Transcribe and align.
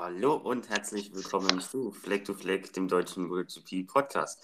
Hallo 0.00 0.34
und 0.34 0.70
herzlich 0.70 1.12
willkommen 1.12 1.60
zu 1.60 1.90
Fleck 1.90 2.24
to 2.24 2.32
Fleck, 2.32 2.72
dem 2.72 2.86
deutschen 2.86 3.26
MotoGP 3.26 3.84
Podcast. 3.84 4.38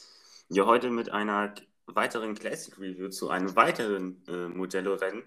Ja, 0.48 0.66
heute 0.66 0.90
mit 0.90 1.10
einer 1.10 1.54
weiteren 1.86 2.34
Classic 2.34 2.76
Review 2.76 3.08
zu 3.08 3.30
einem 3.30 3.54
weiteren 3.54 4.20
äh, 4.26 4.48
Mugello-Rennen. 4.48 5.22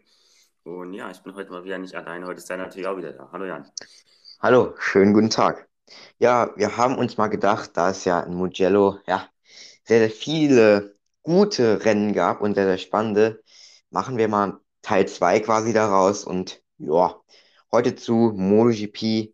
Und 0.64 0.94
ja, 0.94 1.10
ich 1.10 1.20
bin 1.20 1.34
heute 1.34 1.52
mal 1.52 1.64
wieder 1.64 1.78
nicht 1.78 1.96
alleine. 1.96 2.26
Heute 2.26 2.40
ist 2.40 2.50
der 2.50 2.58
natürlich 2.58 2.88
auch 2.88 2.98
wieder 2.98 3.14
da. 3.14 3.30
Hallo 3.32 3.46
Jan. 3.46 3.72
Hallo, 4.42 4.76
schönen 4.80 5.14
guten 5.14 5.30
Tag. 5.30 5.70
Ja, 6.20 6.52
wir 6.58 6.76
haben 6.76 6.98
uns 6.98 7.16
mal 7.16 7.28
gedacht, 7.28 7.72
da 7.76 7.92
es 7.92 8.04
ja 8.04 8.20
in 8.20 8.34
Mugello 8.34 9.00
ja 9.08 9.30
sehr, 9.86 10.00
sehr 10.00 10.12
viele 10.12 10.98
gute 11.24 11.86
Rennen 11.86 12.12
gab 12.12 12.42
und 12.42 12.56
sehr, 12.56 12.66
sehr 12.66 12.80
spannende, 12.80 13.42
machen 13.92 14.18
wir 14.18 14.28
mal 14.28 14.60
Teil 14.82 15.08
2 15.08 15.40
quasi 15.40 15.72
daraus 15.72 16.26
und 16.26 16.62
ja, 16.80 17.16
heute 17.72 17.96
zu 17.96 18.34
MotoGP 18.36 19.34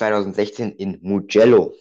2016 0.00 0.72
in 0.76 0.98
Mugello. 1.02 1.74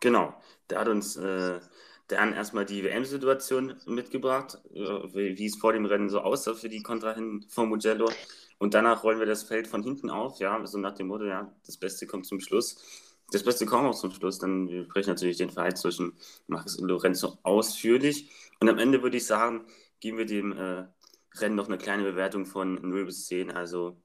Genau, 0.00 0.34
da 0.68 0.80
hat 0.80 0.88
uns 0.88 1.16
äh, 1.16 1.58
Dan 2.08 2.34
erstmal 2.34 2.66
die 2.66 2.84
WM-Situation 2.84 3.76
mitgebracht, 3.86 4.58
äh, 4.74 4.78
wie, 4.78 5.46
es 5.46 5.56
vor 5.56 5.72
dem 5.72 5.86
Rennen 5.86 6.10
so 6.10 6.20
aussah 6.20 6.52
für 6.52 6.68
die 6.68 6.82
Kontrahenten 6.82 7.48
von 7.48 7.70
Mugello. 7.70 8.10
Und 8.58 8.74
danach 8.74 9.04
rollen 9.04 9.20
wir 9.20 9.26
das 9.26 9.42
Feld 9.42 9.68
von 9.68 9.82
hinten 9.82 10.10
auf, 10.10 10.38
ja, 10.38 10.64
so 10.66 10.76
nach 10.76 10.94
dem 10.94 11.06
Motto, 11.06 11.24
ja, 11.24 11.50
das 11.64 11.78
Beste 11.78 12.06
kommt 12.06 12.26
zum 12.26 12.40
Schluss. 12.40 12.76
Das 13.32 13.42
Beste 13.42 13.64
kommt 13.64 13.86
auch 13.86 13.98
zum 13.98 14.10
Schluss, 14.10 14.38
dann 14.38 14.68
wir 14.68 14.84
sprechen 14.84 15.10
natürlich 15.10 15.38
den 15.38 15.50
Verhalt 15.50 15.78
zwischen 15.78 16.12
Marcus 16.46 16.76
und 16.76 16.88
Lorenzo 16.88 17.38
ausführlich. 17.42 18.30
Und 18.60 18.68
am 18.68 18.78
Ende 18.78 19.02
würde 19.02 19.16
ich 19.16 19.24
sagen, 19.24 19.64
geben 20.00 20.18
wir 20.18 20.26
dem 20.26 20.52
äh, 20.52 20.84
Rennen 21.36 21.56
noch 21.56 21.68
eine 21.68 21.78
kleine 21.78 22.02
Bewertung 22.02 22.44
von 22.44 22.74
0 22.74 23.06
bis 23.06 23.26
10. 23.26 23.50
Also 23.50 23.96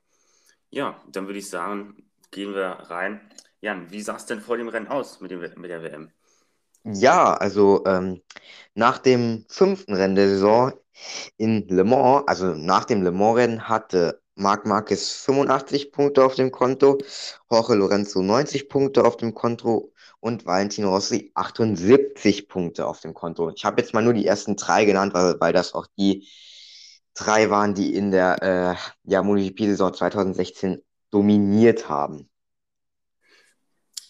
ja, 0.69 1.01
dann 1.11 1.27
würde 1.27 1.39
ich 1.39 1.49
sagen, 1.49 1.95
gehen 2.33 2.53
wir 2.53 2.65
rein. 2.89 3.21
Jan, 3.61 3.89
wie 3.91 4.01
sah 4.01 4.17
es 4.17 4.25
denn 4.25 4.41
vor 4.41 4.57
dem 4.57 4.67
Rennen 4.67 4.87
aus 4.87 5.21
mit, 5.21 5.31
dem, 5.31 5.39
mit 5.39 5.69
der 5.69 5.83
WM? 5.83 6.11
Ja, 6.83 7.33
also 7.33 7.83
ähm, 7.85 8.21
nach 8.75 8.97
dem 8.97 9.45
fünften 9.47 9.93
Rennen 9.93 10.15
der 10.15 10.27
Saison 10.27 10.73
in 11.37 11.65
Le 11.69 11.85
Mans, 11.85 12.23
also 12.27 12.47
nach 12.47 12.83
dem 12.83 13.03
Le 13.03 13.11
Mans-Rennen, 13.11 13.69
hatte 13.69 14.21
Marc 14.35 14.65
Marquez 14.65 15.11
85 15.25 15.91
Punkte 15.91 16.25
auf 16.25 16.35
dem 16.35 16.51
Konto, 16.51 16.97
Jorge 17.49 17.75
Lorenzo 17.75 18.21
90 18.21 18.67
Punkte 18.67 19.05
auf 19.05 19.15
dem 19.15 19.33
Konto 19.33 19.93
und 20.19 20.45
Valentino 20.45 20.89
Rossi 20.89 21.31
78 21.35 22.49
Punkte 22.49 22.87
auf 22.87 22.99
dem 22.99 23.13
Konto. 23.13 23.51
Ich 23.55 23.63
habe 23.63 23.81
jetzt 23.81 23.93
mal 23.93 24.03
nur 24.03 24.13
die 24.13 24.25
ersten 24.25 24.55
drei 24.55 24.85
genannt, 24.85 25.13
weil, 25.13 25.39
weil 25.39 25.53
das 25.53 25.73
auch 25.73 25.87
die 25.97 26.27
drei 27.13 27.49
waren, 27.49 27.75
die 27.75 27.93
in 27.95 28.11
der 28.11 28.41
äh, 28.41 28.75
ja, 29.03 29.21
MotoGP-Saison 29.21 29.93
2016 29.93 30.81
dominiert 31.13 31.87
haben. 31.89 32.29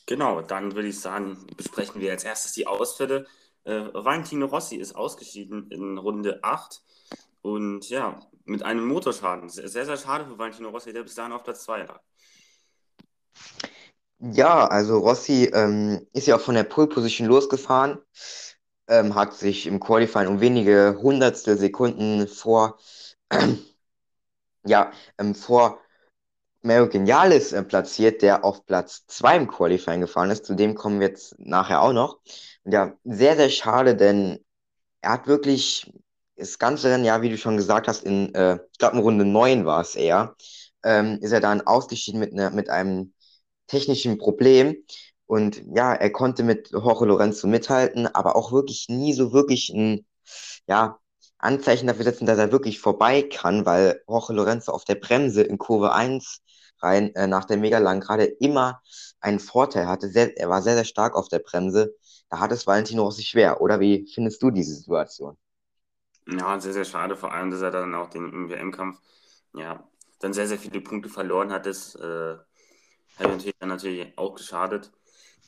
Genau, 0.05 0.41
dann 0.41 0.75
würde 0.75 0.89
ich 0.89 0.99
sagen, 0.99 1.47
besprechen 1.55 2.01
wir 2.01 2.11
als 2.11 2.23
erstes 2.23 2.53
die 2.53 2.67
Ausfälle. 2.67 3.25
Äh, 3.63 3.85
Valentino 3.93 4.45
Rossi 4.47 4.75
ist 4.75 4.95
ausgeschieden 4.95 5.69
in 5.71 5.97
Runde 5.97 6.39
8 6.43 6.81
und 7.41 7.89
ja, 7.89 8.19
mit 8.45 8.63
einem 8.63 8.85
Motorschaden. 8.85 9.49
Sehr, 9.49 9.85
sehr 9.85 9.97
schade 9.97 10.25
für 10.25 10.37
Valentino 10.37 10.69
Rossi, 10.69 10.91
der 10.91 11.03
bis 11.03 11.15
dahin 11.15 11.31
auf 11.31 11.43
Platz 11.43 11.63
2 11.63 11.83
lag. 11.83 12.01
Ja, 14.19 14.67
also 14.67 14.99
Rossi 14.99 15.51
ähm, 15.53 16.07
ist 16.13 16.27
ja 16.27 16.37
auch 16.37 16.41
von 16.41 16.55
der 16.55 16.63
Pole 16.63 16.87
Position 16.87 17.27
losgefahren, 17.27 17.99
ähm, 18.87 19.15
hat 19.15 19.33
sich 19.33 19.67
im 19.67 19.79
Qualifying 19.79 20.27
um 20.27 20.39
wenige 20.39 20.97
Hundertstel 21.01 21.57
Sekunden 21.57 22.27
vor, 22.27 22.77
ähm, 23.29 23.59
ja, 24.65 24.91
vor 25.33 25.82
Mario 26.63 26.87
Genialis 26.87 27.51
äh, 27.51 27.61
platziert, 27.63 28.21
der 28.21 28.43
auf 28.45 28.65
Platz 28.65 29.05
2 29.07 29.35
im 29.37 29.47
Qualifying 29.47 30.01
gefahren 30.01 30.31
ist. 30.31 30.45
Zu 30.45 30.55
dem 30.55 30.75
kommen 30.75 30.99
wir 30.99 31.07
jetzt 31.07 31.35
nachher 31.37 31.81
auch 31.81 31.93
noch. 31.93 32.19
Und 32.63 32.71
ja, 32.71 32.93
sehr, 33.03 33.35
sehr 33.35 33.49
schade, 33.49 33.95
denn 33.95 34.39
er 35.01 35.11
hat 35.11 35.27
wirklich 35.27 35.91
das 36.37 36.57
ganze 36.59 36.89
Rennen, 36.89 37.05
ja, 37.05 37.21
wie 37.21 37.29
du 37.29 37.37
schon 37.37 37.57
gesagt 37.57 37.87
hast, 37.87 38.03
in, 38.05 38.33
äh, 38.33 38.59
ich 38.71 38.79
glaube, 38.79 38.95
in 38.97 39.03
Runde 39.03 39.25
9 39.25 39.65
war 39.65 39.81
es 39.81 39.95
eher, 39.95 40.35
ähm, 40.83 41.19
ist 41.21 41.31
er 41.33 41.41
dann 41.41 41.61
ausgeschieden 41.61 42.19
mit, 42.19 42.33
ne, 42.33 42.49
mit 42.51 42.69
einem 42.69 43.13
technischen 43.67 44.17
Problem. 44.17 44.77
Und 45.25 45.63
ja, 45.75 45.93
er 45.93 46.11
konnte 46.11 46.43
mit 46.43 46.71
Jorge 46.71 47.05
Lorenzo 47.05 47.47
mithalten, 47.47 48.07
aber 48.07 48.35
auch 48.35 48.51
wirklich 48.51 48.87
nie 48.89 49.13
so 49.13 49.33
wirklich 49.33 49.69
ein, 49.69 50.05
ja, 50.67 50.99
Anzeichen 51.39 51.87
dafür 51.87 52.05
setzen, 52.05 52.25
dass 52.25 52.37
er 52.37 52.53
wirklich 52.53 52.79
vorbei 52.79 53.21
kann, 53.23 53.65
weil 53.65 54.01
Jorge 54.07 54.33
Lorenzo 54.33 54.71
auf 54.71 54.85
der 54.85 54.95
Bremse 54.95 55.41
in 55.43 55.57
Kurve 55.57 55.93
1 55.93 56.41
rein 56.83 57.15
äh, 57.15 57.27
nach 57.27 57.45
der 57.45 57.57
Mega 57.57 57.79
gerade 57.79 58.25
immer 58.25 58.81
einen 59.19 59.39
Vorteil 59.39 59.87
hatte. 59.87 60.09
Sehr, 60.09 60.37
er 60.37 60.49
war 60.49 60.61
sehr, 60.61 60.75
sehr 60.75 60.85
stark 60.85 61.15
auf 61.15 61.29
der 61.29 61.39
Bremse. 61.39 61.95
Da 62.29 62.39
hat 62.39 62.51
es 62.51 62.67
Valentino 62.67 63.03
Rossi 63.03 63.23
schwer. 63.23 63.61
Oder 63.61 63.79
wie 63.79 64.07
findest 64.13 64.41
du 64.43 64.51
diese 64.51 64.75
Situation? 64.75 65.37
Ja, 66.27 66.59
sehr, 66.59 66.73
sehr 66.73 66.85
schade, 66.85 67.15
vor 67.15 67.33
allem, 67.33 67.51
dass 67.51 67.61
er 67.61 67.71
dann 67.71 67.93
auch 67.95 68.09
den, 68.09 68.49
WM-Kampf 68.49 68.99
ja, 69.53 69.87
dann 70.19 70.33
sehr, 70.33 70.47
sehr 70.47 70.57
viele 70.57 70.81
Punkte 70.81 71.09
verloren 71.09 71.51
hat. 71.51 71.65
Das 71.65 71.95
äh, 71.95 72.35
hat 73.17 73.27
natürlich 73.27 73.55
dann 73.59 73.69
natürlich 73.69 74.17
auch 74.17 74.35
geschadet. 74.35 74.91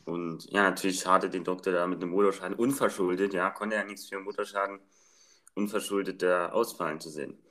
Und 0.05 0.45
ja, 0.51 0.63
natürlich 0.63 0.99
schade 0.99 1.29
den 1.29 1.43
Doktor 1.43 1.71
da 1.71 1.87
mit 1.87 2.01
einem 2.01 2.11
Motorschaden 2.11 2.55
unverschuldet. 2.57 3.33
Ja, 3.33 3.49
konnte 3.49 3.75
ja 3.75 3.83
nichts 3.83 4.07
für 4.07 4.15
einen 4.17 4.25
Motorschaden 4.25 4.79
unverschuldet 5.55 6.21
da 6.21 6.49
ausfallen 6.49 6.99
zu 6.99 7.09
sehen. 7.09 7.41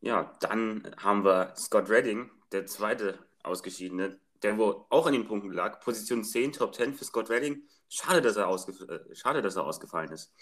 Ja, 0.00 0.32
dann 0.40 0.94
haben 0.96 1.24
wir 1.24 1.52
Scott 1.56 1.90
Redding, 1.90 2.30
der 2.52 2.66
zweite 2.66 3.18
Ausgeschiedene, 3.42 4.18
der 4.42 4.58
wo 4.58 4.86
auch 4.90 5.06
an 5.06 5.12
den 5.12 5.26
Punkten 5.26 5.52
lag. 5.52 5.80
Position 5.80 6.24
10, 6.24 6.52
Top 6.52 6.74
10 6.74 6.94
für 6.94 7.04
Scott 7.04 7.30
Redding. 7.30 7.62
Schade, 7.88 8.20
dass 8.20 8.36
er, 8.36 8.48
ausgef 8.48 8.80
äh, 8.82 9.14
schade, 9.14 9.42
dass 9.42 9.56
er 9.56 9.64
ausgefallen 9.64 10.12
ist. 10.12 10.32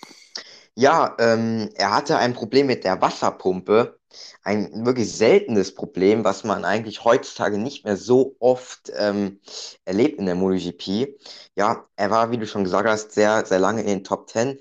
Ja, 0.74 1.16
ähm, 1.18 1.70
er 1.74 1.94
hatte 1.94 2.18
ein 2.18 2.34
Problem 2.34 2.66
mit 2.66 2.84
der 2.84 3.00
Wasserpumpe. 3.00 3.98
Ein 4.42 4.84
wirklich 4.84 5.12
seltenes 5.12 5.74
Problem, 5.74 6.24
was 6.24 6.44
man 6.44 6.64
eigentlich 6.64 7.04
heutzutage 7.04 7.58
nicht 7.58 7.84
mehr 7.84 7.96
so 7.96 8.36
oft 8.40 8.92
ähm, 8.96 9.40
erlebt 9.84 10.18
in 10.18 10.26
der 10.26 10.34
MotoGP. 10.34 11.18
Ja, 11.54 11.86
er 11.96 12.10
war, 12.10 12.30
wie 12.30 12.38
du 12.38 12.46
schon 12.46 12.64
gesagt 12.64 12.88
hast, 12.88 13.12
sehr, 13.12 13.46
sehr 13.46 13.58
lange 13.58 13.82
in 13.82 13.86
den 13.86 14.04
Top 14.04 14.28
10. 14.28 14.58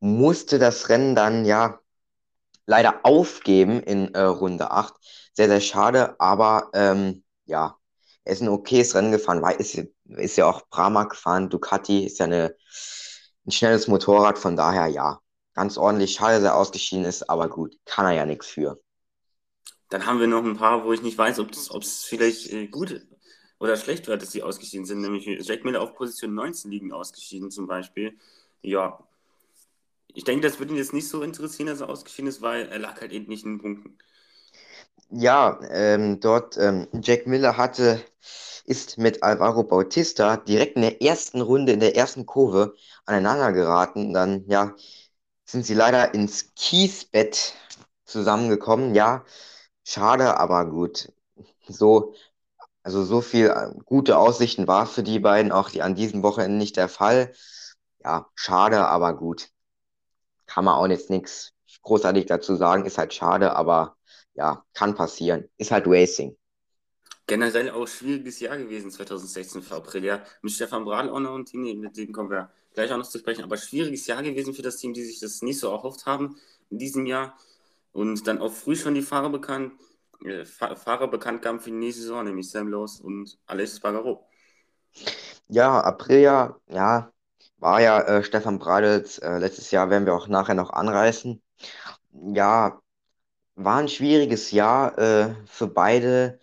Musste 0.00 0.58
das 0.58 0.88
Rennen 0.88 1.14
dann 1.14 1.44
ja 1.44 1.80
leider 2.68 3.00
aufgeben 3.02 3.82
in 3.82 4.14
äh, 4.14 4.20
Runde 4.20 4.70
8. 4.70 4.94
Sehr, 5.32 5.48
sehr 5.48 5.60
schade, 5.60 6.20
aber 6.20 6.70
ähm, 6.74 7.24
ja, 7.46 7.76
er 8.24 8.32
ist 8.32 8.42
ein 8.42 8.48
okayes 8.48 8.94
Rennen 8.94 9.10
gefahren, 9.10 9.40
weil 9.40 9.56
ist, 9.56 9.74
ist 10.04 10.36
ja 10.36 10.46
auch 10.46 10.68
Brahma 10.68 11.04
gefahren, 11.04 11.48
Ducati 11.48 12.04
ist 12.04 12.18
ja 12.18 12.26
eine, 12.26 12.54
ein 13.46 13.50
schnelles 13.50 13.88
Motorrad, 13.88 14.38
von 14.38 14.54
daher 14.54 14.86
ja, 14.86 15.18
ganz 15.54 15.78
ordentlich. 15.78 16.12
Schade, 16.12 16.34
dass 16.34 16.44
er 16.44 16.56
ausgeschieden 16.56 17.06
ist, 17.06 17.30
aber 17.30 17.48
gut, 17.48 17.74
kann 17.86 18.04
er 18.04 18.12
ja 18.12 18.26
nichts 18.26 18.46
für. 18.46 18.78
Dann 19.88 20.04
haben 20.04 20.20
wir 20.20 20.26
noch 20.26 20.44
ein 20.44 20.58
paar, 20.58 20.84
wo 20.84 20.92
ich 20.92 21.00
nicht 21.00 21.16
weiß, 21.16 21.38
ob 21.40 21.50
es 21.52 22.04
vielleicht 22.04 22.52
äh, 22.52 22.66
gut 22.66 23.00
oder 23.58 23.78
schlecht 23.78 24.06
wird, 24.08 24.20
dass 24.20 24.30
die 24.30 24.42
ausgeschieden 24.42 24.84
sind. 24.84 25.00
Nämlich 25.00 25.26
Jack 25.40 25.64
Miller 25.64 25.80
auf 25.80 25.94
Position 25.94 26.34
19 26.34 26.70
liegen 26.70 26.92
ausgeschieden 26.92 27.50
zum 27.50 27.66
Beispiel. 27.66 28.18
Ja, 28.60 29.07
ich 30.18 30.24
denke, 30.24 30.48
das 30.48 30.58
würde 30.58 30.72
ihn 30.74 30.78
jetzt 30.78 30.92
nicht 30.92 31.08
so 31.08 31.22
interessieren, 31.22 31.68
dass 31.68 31.80
er 31.80 31.88
ausgeschieden 31.88 32.28
ist, 32.28 32.42
weil 32.42 32.66
er 32.68 32.78
lag 32.80 33.00
halt 33.00 33.12
eben 33.12 33.26
nicht 33.28 33.44
in 33.44 33.52
den 33.52 33.60
Punkten. 33.60 33.98
Ja, 35.10 35.58
ähm, 35.70 36.20
dort 36.20 36.56
ähm, 36.58 36.86
Jack 37.02 37.26
Miller 37.26 37.56
hatte, 37.56 38.00
ist 38.64 38.98
mit 38.98 39.22
Alvaro 39.22 39.64
Bautista 39.64 40.36
direkt 40.36 40.76
in 40.76 40.82
der 40.82 41.02
ersten 41.02 41.40
Runde, 41.40 41.72
in 41.72 41.80
der 41.80 41.96
ersten 41.96 42.26
Kurve 42.26 42.74
aneinander 43.06 43.52
geraten. 43.52 44.12
Dann, 44.12 44.44
ja, 44.48 44.74
sind 45.46 45.64
sie 45.66 45.74
leider 45.74 46.14
ins 46.14 46.54
Kiesbett 46.54 47.54
zusammengekommen. 48.04 48.94
Ja, 48.94 49.24
schade, 49.84 50.38
aber 50.38 50.66
gut. 50.70 51.12
So, 51.68 52.14
also 52.82 53.04
so 53.04 53.20
viel 53.22 53.48
äh, 53.50 53.74
gute 53.86 54.18
Aussichten 54.18 54.68
war 54.68 54.86
für 54.86 55.02
die 55.04 55.20
beiden 55.20 55.52
auch 55.52 55.70
die 55.70 55.82
an 55.82 55.94
diesem 55.96 56.22
Wochenende 56.24 56.58
nicht 56.58 56.76
der 56.76 56.88
Fall. 56.88 57.32
Ja, 58.04 58.28
schade, 58.36 58.86
aber 58.88 59.14
gut 59.16 59.50
kann 60.48 60.64
man 60.64 60.74
auch 60.74 60.88
jetzt 60.88 61.10
nichts 61.10 61.52
großartig 61.82 62.26
dazu 62.26 62.56
sagen. 62.56 62.84
Ist 62.84 62.98
halt 62.98 63.14
schade, 63.14 63.54
aber 63.54 63.96
ja, 64.34 64.64
kann 64.74 64.94
passieren. 64.94 65.48
Ist 65.58 65.70
halt 65.70 65.86
Racing. 65.86 66.36
Generell 67.26 67.70
auch 67.70 67.86
schwieriges 67.86 68.40
Jahr 68.40 68.56
gewesen 68.56 68.90
2016 68.90 69.62
für 69.62 69.76
Aprilia. 69.76 70.22
Mit 70.40 70.52
Stefan 70.52 70.84
Bradl 70.84 71.10
auch 71.10 71.20
noch 71.20 71.36
ein 71.36 71.44
Team, 71.44 71.78
mit 71.78 71.96
dem 71.96 72.10
kommen 72.10 72.30
wir 72.30 72.50
gleich 72.72 72.90
auch 72.90 72.96
noch 72.96 73.06
zu 73.06 73.18
sprechen. 73.18 73.44
Aber 73.44 73.56
schwieriges 73.58 74.06
Jahr 74.06 74.22
gewesen 74.22 74.54
für 74.54 74.62
das 74.62 74.78
Team, 74.78 74.94
die 74.94 75.04
sich 75.04 75.20
das 75.20 75.42
nicht 75.42 75.60
so 75.60 75.70
erhofft 75.70 76.06
haben 76.06 76.36
in 76.70 76.78
diesem 76.78 77.04
Jahr. 77.04 77.36
Und 77.92 78.26
dann 78.26 78.38
auch 78.38 78.52
früh 78.52 78.76
schon 78.76 78.94
die 78.94 79.02
Fahrer 79.02 79.28
bekannt, 79.28 79.72
äh, 80.24 80.44
Fahrer 80.44 81.08
bekannt 81.08 81.42
gaben 81.42 81.60
für 81.60 81.70
die 81.70 81.76
nächste 81.76 82.02
Saison, 82.02 82.24
nämlich 82.24 82.50
Sam 82.50 82.68
Lowe 82.68 83.02
und 83.02 83.38
Alexis 83.46 83.80
Bagaro. 83.80 84.26
Ja, 85.48 85.80
Aprilia, 85.80 86.56
ja, 86.68 87.12
war 87.58 87.80
ja 87.80 88.00
äh, 88.02 88.22
Stefan 88.24 88.58
Bradels, 88.58 89.18
äh, 89.18 89.38
letztes 89.38 89.70
Jahr 89.70 89.90
werden 89.90 90.06
wir 90.06 90.14
auch 90.14 90.28
nachher 90.28 90.54
noch 90.54 90.70
anreißen. 90.70 91.42
Ja, 92.12 92.80
war 93.56 93.78
ein 93.78 93.88
schwieriges 93.88 94.50
Jahr 94.52 94.98
äh, 94.98 95.34
für 95.46 95.68
beide. 95.68 96.40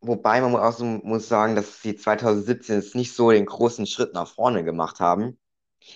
wobei 0.00 0.40
man 0.40 0.56
auch 0.56 0.72
so 0.72 0.84
muss 0.84 1.28
sagen, 1.28 1.56
dass 1.56 1.82
sie 1.82 1.96
2017 1.96 2.76
jetzt 2.76 2.94
nicht 2.94 3.14
so 3.14 3.30
den 3.30 3.46
großen 3.46 3.86
Schritt 3.86 4.14
nach 4.14 4.28
vorne 4.28 4.64
gemacht 4.64 5.00
haben. 5.00 5.38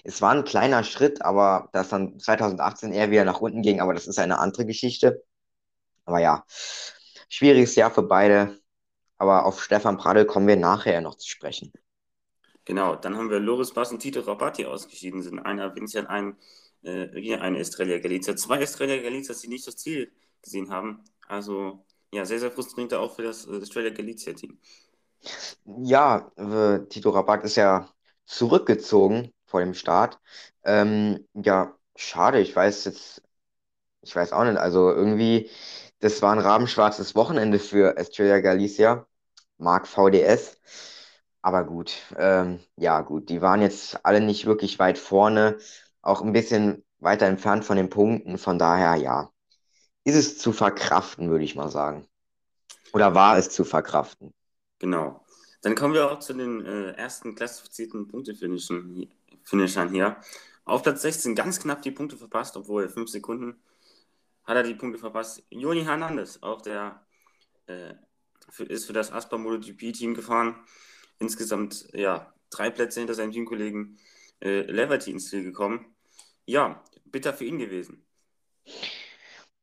Es 0.05 0.23
war 0.23 0.33
ein 0.33 0.45
kleiner 0.45 0.85
Schritt, 0.85 1.23
aber 1.23 1.69
dass 1.73 1.91
dann 1.91 2.19
2018 2.21 2.93
eher 2.93 3.11
wieder 3.11 3.25
nach 3.25 3.41
unten 3.41 3.63
ging, 3.63 3.81
aber 3.81 3.95
das 3.95 4.07
ist 4.09 4.19
eine 4.19 4.39
andere 4.39 4.67
Geschichte. 4.67 5.25
Aber 6.05 6.21
ja, 6.21 6.45
schwieriges 7.29 7.75
Jahr 7.77 7.91
für 7.93 8.03
beide. 8.05 8.59
Aber 9.19 9.47
auf 9.47 9.63
Stefan 9.63 9.99
Pradl 9.99 10.27
kommen 10.27 10.49
wir 10.49 10.57
nachher 10.57 11.01
noch 11.01 11.17
zu 11.17 11.29
sprechen. 11.29 11.73
Genau, 12.65 12.95
dann 12.97 13.17
haben 13.17 13.31
wir 13.31 13.41
Loris 13.41 13.73
Bass 13.73 13.91
und 13.93 13.99
Tito 14.01 14.21
Rabati 14.21 14.67
ausgeschieden, 14.67 15.23
sind 15.23 15.41
einer 15.41 15.75
Vincent, 15.75 16.09
ein, 16.09 16.37
äh, 16.83 17.09
hier 17.21 17.43
eine 17.43 17.59
Estrella 17.59 17.99
Galicia, 17.99 18.37
zwei 18.37 18.61
Estrella 18.63 19.03
Galicia, 19.03 19.35
die 19.35 19.49
nicht 19.49 19.67
das 19.67 19.77
Ziel 19.77 20.13
gesehen 20.43 20.71
haben. 20.71 21.05
Also 21.29 21.85
ja, 22.13 22.25
sehr, 22.25 22.39
sehr 22.41 22.53
frustrierend 22.53 22.95
auch 22.95 23.17
für 23.17 23.23
das 23.23 23.47
äh, 23.47 23.57
Estrella 23.59 23.91
Galicia 23.91 24.33
Team. 24.35 24.59
Ja, 25.65 26.31
äh, 26.37 26.87
Tito 26.89 27.11
Rabat 27.11 27.45
ist 27.45 27.57
ja 27.57 27.89
zurückgezogen 28.27 29.33
vor 29.47 29.61
dem 29.61 29.75
Start. 29.75 30.21
Ähm, 30.65 31.27
ja, 31.35 31.77
schade, 31.97 32.41
ich 32.41 32.55
weiß 32.55 32.85
jetzt, 32.85 33.23
ich 34.03 34.15
weiß 34.17 34.33
auch 34.33 34.45
nicht, 34.45 34.59
also 34.59 34.91
irgendwie, 34.93 35.51
das 36.01 36.23
war 36.23 36.33
ein 36.33 36.41
rabenschwarzes 36.41 37.15
Wochenende 37.17 37.59
für 37.59 37.97
Estrella 37.99 38.41
Galicia, 38.41 39.07
Mark 39.59 39.87
VDS. 39.89 40.59
Aber 41.43 41.65
gut, 41.65 41.93
ähm, 42.17 42.61
ja 42.77 43.01
gut, 43.01 43.29
die 43.29 43.43
waren 43.43 43.61
jetzt 43.61 44.05
alle 44.07 44.21
nicht 44.21 44.47
wirklich 44.47 44.79
weit 44.79 44.97
vorne, 44.97 45.59
auch 46.01 46.23
ein 46.23 46.33
bisschen 46.33 46.85
weiter 47.01 47.27
entfernt 47.27 47.65
von 47.65 47.77
den 47.77 47.91
Punkten. 47.91 48.39
Von 48.39 48.61
daher, 48.61 48.95
ja, 48.95 49.31
ist 50.05 50.15
es 50.15 50.39
zu 50.39 50.53
verkraften, 50.53 51.31
würde 51.31 51.45
ich 51.45 51.57
mal 51.57 51.69
sagen. 51.69 52.07
Oder 52.93 53.15
war 53.15 53.37
es 53.39 53.51
zu 53.51 53.65
verkraften? 53.65 54.33
Genau. 54.79 55.25
Dann 55.63 55.75
kommen 55.75 55.95
wir 55.95 56.11
auch 56.11 56.21
zu 56.21 56.33
den 56.33 56.65
äh, 56.65 56.93
ersten 56.93 57.35
klassifizierten 57.35 58.07
Punktefinishern 58.07 59.09
hier. 59.91 60.17
Auf 60.65 60.83
Platz 60.85 61.03
16 61.03 61.35
ganz 61.35 61.61
knapp 61.61 61.83
die 61.83 61.91
Punkte 61.91 62.17
verpasst, 62.17 62.57
obwohl 62.57 62.89
5 62.89 63.09
Sekunden 63.11 63.61
hat 64.45 64.57
er 64.57 64.63
die 64.63 64.75
Punkte 64.75 64.99
verpasst. 64.99 65.43
Joni 65.51 65.85
Hernandez, 65.85 66.39
auch 66.43 66.63
der 66.63 67.05
äh, 67.67 67.95
für, 68.49 68.65
ist 68.65 68.87
für 68.87 68.93
das 68.93 69.11
Asper 69.13 69.39
MotoGP-Team 69.39 70.15
gefahren 70.15 70.57
insgesamt 71.23 71.89
ja, 71.95 72.33
drei 72.51 72.71
Plätze 72.71 73.01
hinter 73.01 73.15
seinem 73.15 73.33
Teamkollegen 73.33 73.99
äh, 74.43 74.61
Leverty 74.63 75.11
ins 75.11 75.31
Ziel 75.31 75.45
gekommen. 75.45 75.87
Ja, 76.45 76.83
bitter 77.07 77.33
für 77.33 77.45
ihn 77.45 77.59
gewesen. 77.59 78.05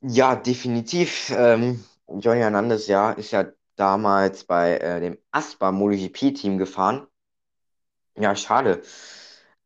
Ja, 0.02 0.36
definitiv. 0.36 1.30
Ähm, 1.36 1.84
Johnny 2.08 2.40
Hernandez, 2.40 2.88
ja, 2.88 3.12
ist 3.12 3.32
ja 3.32 3.46
damals 3.76 4.46
bei 4.46 4.78
äh, 4.78 5.00
dem 5.02 5.18
Aspa 5.32 5.72
MotoGP-Team 5.72 6.58
gefahren. 6.58 7.08
Ja, 8.16 8.36
schade. 8.36 8.82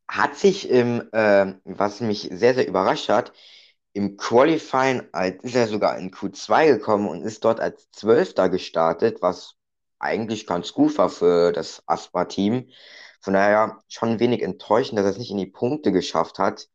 Hat 0.08 0.36
sich 0.36 0.70
im, 0.70 1.10
äh, 1.12 1.54
was 1.64 2.02
mich 2.02 2.30
sehr, 2.32 2.54
sehr 2.56 2.68
überrascht 2.68 3.10
hat, 3.10 3.34
im 3.94 4.18
Qualifying 4.18 5.04
als, 5.12 5.44
ist 5.44 5.56
er 5.56 5.68
sogar 5.68 5.98
in 5.98 6.12
Q2 6.12 6.68
gekommen 6.68 7.08
und 7.08 7.22
ist 7.24 7.46
dort 7.46 7.60
als 7.60 7.90
Zwölfter 7.92 8.50
gestartet, 8.50 9.22
was 9.22 9.56
eigentlich 10.04 10.46
ganz 10.46 10.74
gut 10.74 10.98
war 10.98 11.10
für 11.10 11.52
das 11.52 11.84
Aspa-Team. 11.88 12.70
Von 13.22 13.34
daher 13.34 13.80
schon 13.88 14.10
ein 14.10 14.20
wenig 14.20 14.42
enttäuschend, 14.42 15.00
dass 15.00 15.06
er 15.06 15.12
es 15.12 15.18
nicht 15.18 15.32
in 15.32 15.38
die 15.38 15.46
Punkte 15.46 15.92
geschafft 15.92 16.40
hat. 16.40 16.70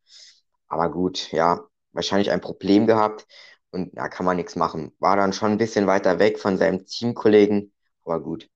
Aber 0.66 0.90
gut, 0.90 1.30
ja, 1.32 1.64
wahrscheinlich 1.92 2.30
ein 2.30 2.40
Problem 2.40 2.86
gehabt 2.86 3.26
und 3.70 3.96
da 3.96 4.08
kann 4.08 4.26
man 4.26 4.36
nichts 4.36 4.56
machen. 4.56 4.92
War 4.98 5.16
dann 5.16 5.32
schon 5.32 5.52
ein 5.52 5.58
bisschen 5.58 5.86
weiter 5.86 6.18
weg 6.18 6.38
von 6.38 6.58
seinem 6.58 6.86
Teamkollegen, 6.86 7.72
aber 8.04 8.20
gut. 8.20 8.48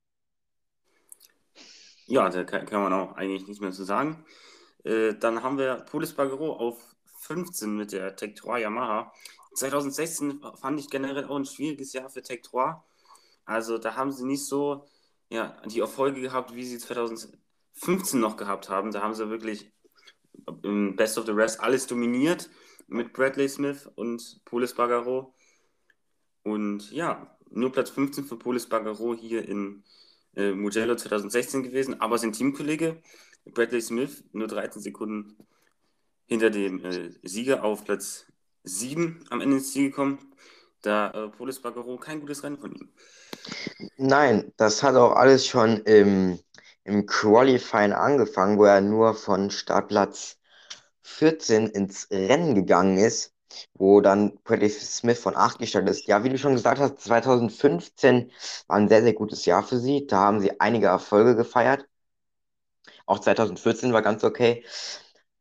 Ja, 2.07 2.29
da 2.29 2.45
kann, 2.45 2.83
man 2.83 2.93
auch 2.93 3.15
eigentlich 3.17 3.47
nichts 3.47 3.61
mehr 3.61 3.73
zu 3.73 3.85
sagen. 3.85 4.25
Äh, 4.85 5.15
dann 5.15 5.43
haben 5.43 5.59
wir 5.59 5.77
Polis 5.91 6.15
Bagero 6.15 6.53
auf 6.55 6.77
15 7.19 7.77
mit 7.77 7.93
der 7.93 8.17
Tech 8.17 8.35
3 8.35 8.61
Yamaha. 8.61 9.13
2016 9.55 10.41
fand 10.55 10.81
ich 10.81 10.91
generell 10.91 11.27
auch 11.27 11.37
ein 11.37 11.45
schwieriges 11.45 11.93
Jahr 11.93 12.11
für 12.11 12.23
Tech 12.23 12.43
3. 12.43 12.83
Also 13.45 13.79
da 13.79 13.97
haben 13.97 14.13
sie 14.13 14.25
nicht 14.25 14.47
so 14.47 14.87
ja, 15.31 15.61
die 15.67 15.81
Erfolge 15.81 16.21
gehabt, 16.21 16.55
wie 16.55 16.65
sie 16.65 16.79
2015 16.79 18.21
noch 18.21 18.37
gehabt 18.37 18.69
haben. 18.69 18.93
Da 18.93 19.03
haben 19.03 19.15
sie 19.15 19.31
wirklich 19.31 19.73
im 20.63 20.97
Best 20.97 21.19
of 21.19 21.27
the 21.27 21.33
Rest 21.33 21.61
alles 21.61 21.87
dominiert 21.87 22.51
mit 22.87 23.13
Bradley 23.13 23.49
Smith 23.49 23.89
und 23.95 24.41
Polis 24.45 24.75
Bagaro. 24.75 25.35
Und 26.43 26.91
ja, 26.93 27.37
nur 27.51 27.73
Platz 27.73 27.91
15 27.91 28.25
für 28.25 28.37
Polis 28.37 28.69
Bagaro 28.69 29.15
hier 29.15 29.49
in 29.49 29.85
äh, 30.37 30.53
Mugello 30.53 30.97
2016 30.97 31.63
gewesen, 31.63 32.01
aber 32.01 32.19
sein 32.19 32.33
Teamkollege 32.33 33.03
Bradley 33.45 33.81
Smith 33.81 34.25
nur 34.33 34.49
13 34.49 34.83
Sekunden 34.83 35.37
hinter 36.27 36.51
dem 36.51 36.85
äh, 36.85 37.11
Sieger 37.23 37.65
auf 37.65 37.85
Platz 37.85 38.27
7 38.65 39.25
am 39.31 39.41
Ende 39.41 39.57
ins 39.57 39.73
Ziel 39.73 39.91
gekommen. 39.91 40.19
Da 40.83 41.11
äh, 41.11 41.29
Polis 41.29 41.61
Bagaro 41.61 41.97
kein 41.97 42.21
gutes 42.21 42.43
Rennen 42.43 42.59
von 42.59 42.73
ihm. 42.73 42.93
Nein, 43.97 44.53
das 44.57 44.83
hat 44.83 44.97
auch 44.97 45.13
alles 45.13 45.47
schon 45.47 45.79
im, 45.85 46.39
im 46.85 47.07
Qualifying 47.07 47.93
angefangen, 47.93 48.59
wo 48.59 48.65
er 48.65 48.81
nur 48.81 49.15
von 49.15 49.51
Startplatz 49.51 50.39
14 51.03 51.69
ins 51.69 52.09
Rennen 52.11 52.55
gegangen 52.55 52.99
ist, 52.99 53.35
wo 53.75 54.01
dann 54.01 54.39
Bradley 54.45 54.71
Smith 54.71 55.19
von 55.21 55.37
8 55.37 55.59
gestartet 55.59 55.91
ist. 55.91 56.07
Ja, 56.09 56.25
wie 56.25 56.29
du 56.31 56.39
schon 56.39 56.55
gesagt 56.55 56.81
hast, 56.81 57.01
2015 57.01 58.33
war 58.67 58.77
ein 58.79 58.89
sehr, 58.89 59.03
sehr 59.03 59.15
gutes 59.15 59.45
Jahr 59.47 59.63
für 59.63 59.79
sie. 59.79 60.07
Da 60.07 60.19
haben 60.19 60.41
sie 60.41 60.61
einige 60.61 60.87
Erfolge 60.87 61.37
gefeiert. 61.37 61.87
Auch 63.07 63.19
2014 63.21 63.93
war 63.93 64.03
ganz 64.03 64.25
okay. 64.25 64.65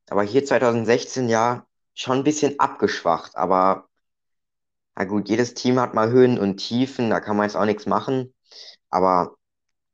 Aber 0.10 0.24
hier 0.24 0.46
2016 0.46 1.30
ja 1.30 1.66
schon 1.94 2.20
ein 2.20 2.24
bisschen 2.24 2.60
abgeschwacht. 2.60 3.36
Aber 3.36 3.90
na 4.96 5.06
gut, 5.06 5.30
jedes 5.30 5.54
Team 5.54 5.80
hat 5.80 5.94
mal 5.94 6.12
Höhen 6.12 6.38
und 6.38 6.58
Tiefen, 6.58 7.10
da 7.10 7.20
kann 7.20 7.38
man 7.38 7.46
jetzt 7.46 7.56
auch 7.56 7.66
nichts 7.66 7.86
machen. 7.86 8.34
Aber 8.90 9.38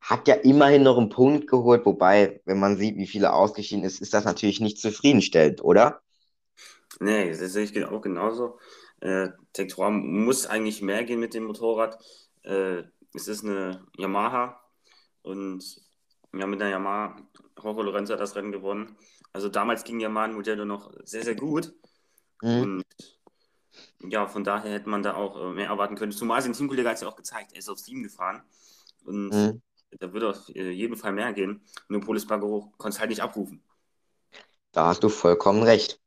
hat 0.01 0.27
ja 0.27 0.35
immerhin 0.35 0.83
noch 0.83 0.97
einen 0.97 1.09
Punkt 1.09 1.47
geholt, 1.47 1.85
wobei, 1.85 2.41
wenn 2.45 2.59
man 2.59 2.77
sieht, 2.77 2.97
wie 2.97 3.07
viele 3.07 3.33
ausgeschieden 3.33 3.83
ist, 3.83 4.01
ist 4.01 4.13
das 4.13 4.25
natürlich 4.25 4.59
nicht 4.59 4.79
zufriedenstellend, 4.79 5.63
oder? 5.63 6.01
Nee, 6.99 7.29
das 7.29 7.39
sehe 7.51 7.63
ich 7.63 7.85
auch 7.85 8.01
genauso. 8.01 8.59
Äh, 9.01 9.29
Tektora 9.53 9.89
muss 9.89 10.47
eigentlich 10.47 10.81
mehr 10.81 11.03
gehen 11.03 11.19
mit 11.19 11.33
dem 11.33 11.43
Motorrad. 11.43 11.97
Äh, 12.43 12.83
es 13.13 13.27
ist 13.27 13.43
eine 13.43 13.85
Yamaha 13.97 14.59
und 15.21 15.81
ja, 16.33 16.47
mit 16.47 16.59
der 16.59 16.69
Yamaha, 16.69 17.17
Jorge 17.61 17.83
Lorenzo 17.83 18.13
hat 18.13 18.19
das 18.19 18.35
Rennen 18.35 18.51
gewonnen. 18.51 18.95
Also 19.33 19.49
damals 19.49 19.83
ging 19.83 19.99
Yamaha 19.99 20.25
ein 20.25 20.33
Modell 20.33 20.65
noch 20.65 20.91
sehr, 21.03 21.23
sehr 21.23 21.35
gut. 21.35 21.73
Mhm. 22.41 22.61
Und 22.61 22.85
ja, 24.03 24.27
von 24.27 24.43
daher 24.43 24.71
hätte 24.71 24.89
man 24.89 25.03
da 25.03 25.15
auch 25.15 25.37
äh, 25.37 25.53
mehr 25.53 25.67
erwarten 25.67 25.95
können. 25.95 26.11
Zumal 26.11 26.41
sein 26.41 26.53
Teamkollege 26.53 26.87
hat 26.87 26.95
es 26.95 27.01
ja 27.01 27.07
auch 27.07 27.15
gezeigt, 27.15 27.51
er 27.53 27.59
ist 27.59 27.69
auf 27.69 27.79
Steam 27.79 28.03
gefahren. 28.03 28.41
Und 29.05 29.29
mhm. 29.29 29.61
da 29.91 30.13
würde 30.13 30.29
auf 30.29 30.49
äh, 30.49 30.69
jeden 30.69 30.97
Fall 30.97 31.13
mehr 31.13 31.33
gehen. 31.33 31.61
Nur 31.87 32.01
Polis 32.01 32.25
Bagaro 32.25 32.71
konnte 32.77 32.95
es 32.95 32.99
halt 32.99 33.09
nicht 33.09 33.21
abrufen. 33.21 33.63
Da 34.71 34.87
hast 34.87 35.03
du 35.03 35.09
vollkommen 35.09 35.63
recht. 35.63 35.99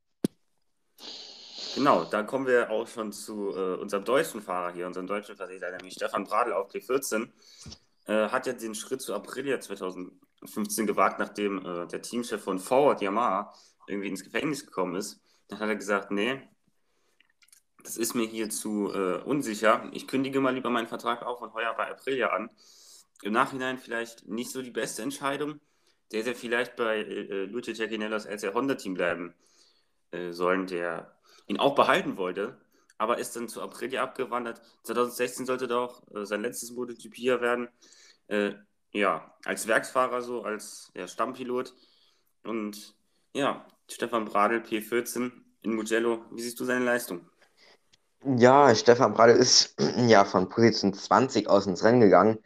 Genau, 1.74 2.04
da 2.04 2.22
kommen 2.22 2.46
wir 2.46 2.70
auch 2.70 2.86
schon 2.86 3.12
zu 3.12 3.50
äh, 3.50 3.76
unserem 3.76 4.04
deutschen 4.04 4.42
Fahrer 4.42 4.72
hier, 4.72 4.86
unserem 4.86 5.06
deutschen 5.06 5.36
Vertreter, 5.36 5.70
nämlich 5.70 5.94
Stefan 5.94 6.24
Bradl 6.24 6.52
auf 6.52 6.70
P14. 6.70 7.28
Äh, 8.06 8.28
hat 8.28 8.46
ja 8.46 8.52
den 8.52 8.74
Schritt 8.74 9.00
zu 9.00 9.14
Aprilia 9.14 9.60
2015 9.60 10.86
gewagt, 10.86 11.18
nachdem 11.18 11.64
äh, 11.64 11.86
der 11.86 12.02
Teamchef 12.02 12.42
von 12.42 12.58
Forward 12.58 13.00
Yamaha 13.02 13.52
irgendwie 13.86 14.08
ins 14.08 14.24
Gefängnis 14.24 14.66
gekommen 14.66 14.96
ist. 14.96 15.20
Dann 15.48 15.60
hat 15.60 15.68
er 15.68 15.76
gesagt, 15.76 16.10
nee, 16.10 16.40
das 17.84 17.96
ist 17.96 18.14
mir 18.14 18.26
hier 18.26 18.50
zu 18.50 18.92
äh, 18.92 19.22
unsicher. 19.22 19.88
Ich 19.92 20.06
kündige 20.06 20.40
mal 20.40 20.54
lieber 20.54 20.70
meinen 20.70 20.86
Vertrag 20.86 21.22
auf 21.22 21.40
und 21.40 21.54
heuer 21.54 21.74
bei 21.74 21.90
Aprilia 21.90 22.28
an. 22.28 22.50
Im 23.22 23.32
Nachhinein 23.32 23.78
vielleicht 23.78 24.26
nicht 24.28 24.50
so 24.50 24.62
die 24.62 24.70
beste 24.70 25.02
Entscheidung. 25.02 25.60
Der 26.12 26.20
hätte 26.20 26.34
vielleicht 26.34 26.76
bei 26.76 26.98
äh, 26.98 27.44
Lucio 27.44 27.74
Giacinellos 27.74 28.26
als 28.26 28.42
der 28.42 28.54
Honda-Team 28.54 28.94
bleiben 28.94 29.34
äh, 30.10 30.32
sollen, 30.32 30.66
der 30.66 31.14
ihn 31.46 31.58
auch 31.58 31.74
behalten 31.74 32.16
wollte, 32.16 32.60
aber 32.98 33.18
ist 33.18 33.36
dann 33.36 33.48
zu 33.48 33.62
Aprilia 33.62 34.02
abgewandert. 34.02 34.60
2016 34.84 35.46
sollte 35.46 35.68
doch 35.68 36.02
äh, 36.14 36.24
sein 36.26 36.42
letztes 36.42 36.72
MotoGP 36.72 37.40
werden. 37.40 37.68
Äh, 38.28 38.54
ja, 38.92 39.34
als 39.44 39.66
Werksfahrer 39.68 40.22
so, 40.22 40.42
als 40.42 40.90
ja, 40.94 41.06
Stammpilot. 41.06 41.74
Und 42.42 42.96
ja, 43.34 43.66
Stefan 43.88 44.24
Bradl, 44.24 44.58
P14 44.58 45.30
in 45.62 45.74
Mugello. 45.74 46.24
Wie 46.32 46.42
siehst 46.42 46.58
du 46.58 46.64
seine 46.64 46.84
Leistung? 46.84 47.29
Ja, 48.24 48.74
Stefan 48.74 49.14
Bradl 49.14 49.32
ist 49.36 49.74
ja 50.08 50.24
von 50.24 50.48
Position 50.48 50.92
20 50.92 51.48
aus 51.48 51.66
ins 51.66 51.82
Rennen 51.84 52.00
gegangen. 52.00 52.38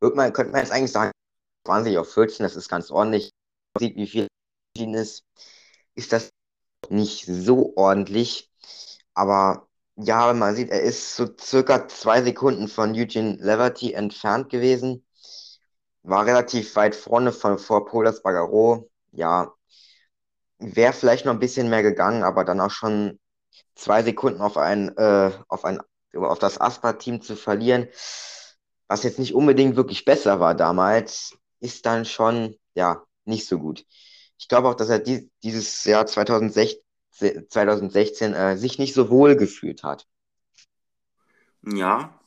Man, 0.00 0.32
könnte 0.32 0.52
man 0.52 0.62
jetzt 0.62 0.72
eigentlich 0.72 0.92
sagen, 0.92 1.12
20 1.66 1.98
auf 1.98 2.12
14, 2.12 2.44
das 2.44 2.56
ist 2.56 2.68
ganz 2.68 2.90
ordentlich. 2.90 3.32
Man 3.74 3.80
sieht, 3.88 3.96
wie 3.96 4.06
viel 4.08 4.28
ist, 4.94 5.24
ist 5.94 6.12
das 6.12 6.30
nicht 6.90 7.26
so 7.26 7.74
ordentlich. 7.76 8.50
Aber 9.14 9.68
Ja, 9.96 10.32
man 10.34 10.56
sieht, 10.56 10.70
er 10.70 10.82
ist 10.82 11.16
so 11.16 11.28
circa 11.40 11.88
zwei 11.88 12.22
Sekunden 12.22 12.68
von 12.68 12.94
Eugene 12.94 13.36
Leverty 13.40 13.94
entfernt 13.94 14.50
gewesen. 14.50 15.06
War 16.04 16.24
relativ 16.26 16.74
weit 16.76 16.96
vorne 16.96 17.32
von, 17.32 17.58
vor 17.58 17.84
Polas 17.86 18.22
Bagaro. 18.22 18.90
Ja, 19.12 19.52
wäre 20.58 20.92
vielleicht 20.92 21.24
noch 21.24 21.32
ein 21.32 21.38
bisschen 21.38 21.68
mehr 21.70 21.82
gegangen, 21.82 22.22
aber 22.22 22.44
dann 22.44 22.60
auch 22.60 22.70
schon 22.70 23.18
zwei 23.74 24.02
Sekunden 24.02 24.40
auf 24.40 24.56
ein, 24.56 24.96
äh, 24.96 25.32
auf 25.48 25.64
ein, 25.64 25.80
auf 26.14 26.38
das 26.38 26.60
Aspa-Team 26.60 27.20
zu 27.22 27.36
verlieren, 27.36 27.88
was 28.88 29.02
jetzt 29.02 29.18
nicht 29.18 29.34
unbedingt 29.34 29.76
wirklich 29.76 30.04
besser 30.04 30.40
war 30.40 30.54
damals, 30.54 31.36
ist 31.60 31.86
dann 31.86 32.04
schon, 32.04 32.56
ja, 32.74 33.02
nicht 33.24 33.46
so 33.46 33.58
gut. 33.58 33.84
Ich 34.38 34.48
glaube 34.48 34.68
auch, 34.68 34.74
dass 34.74 34.88
er 34.88 34.98
die, 34.98 35.30
dieses 35.42 35.84
Jahr 35.84 36.06
2016, 36.06 36.80
2016 37.48 38.34
äh, 38.34 38.56
sich 38.56 38.78
nicht 38.78 38.94
so 38.94 39.10
wohl 39.10 39.36
gefühlt 39.36 39.82
hat. 39.82 40.06
Ja, 41.62 42.20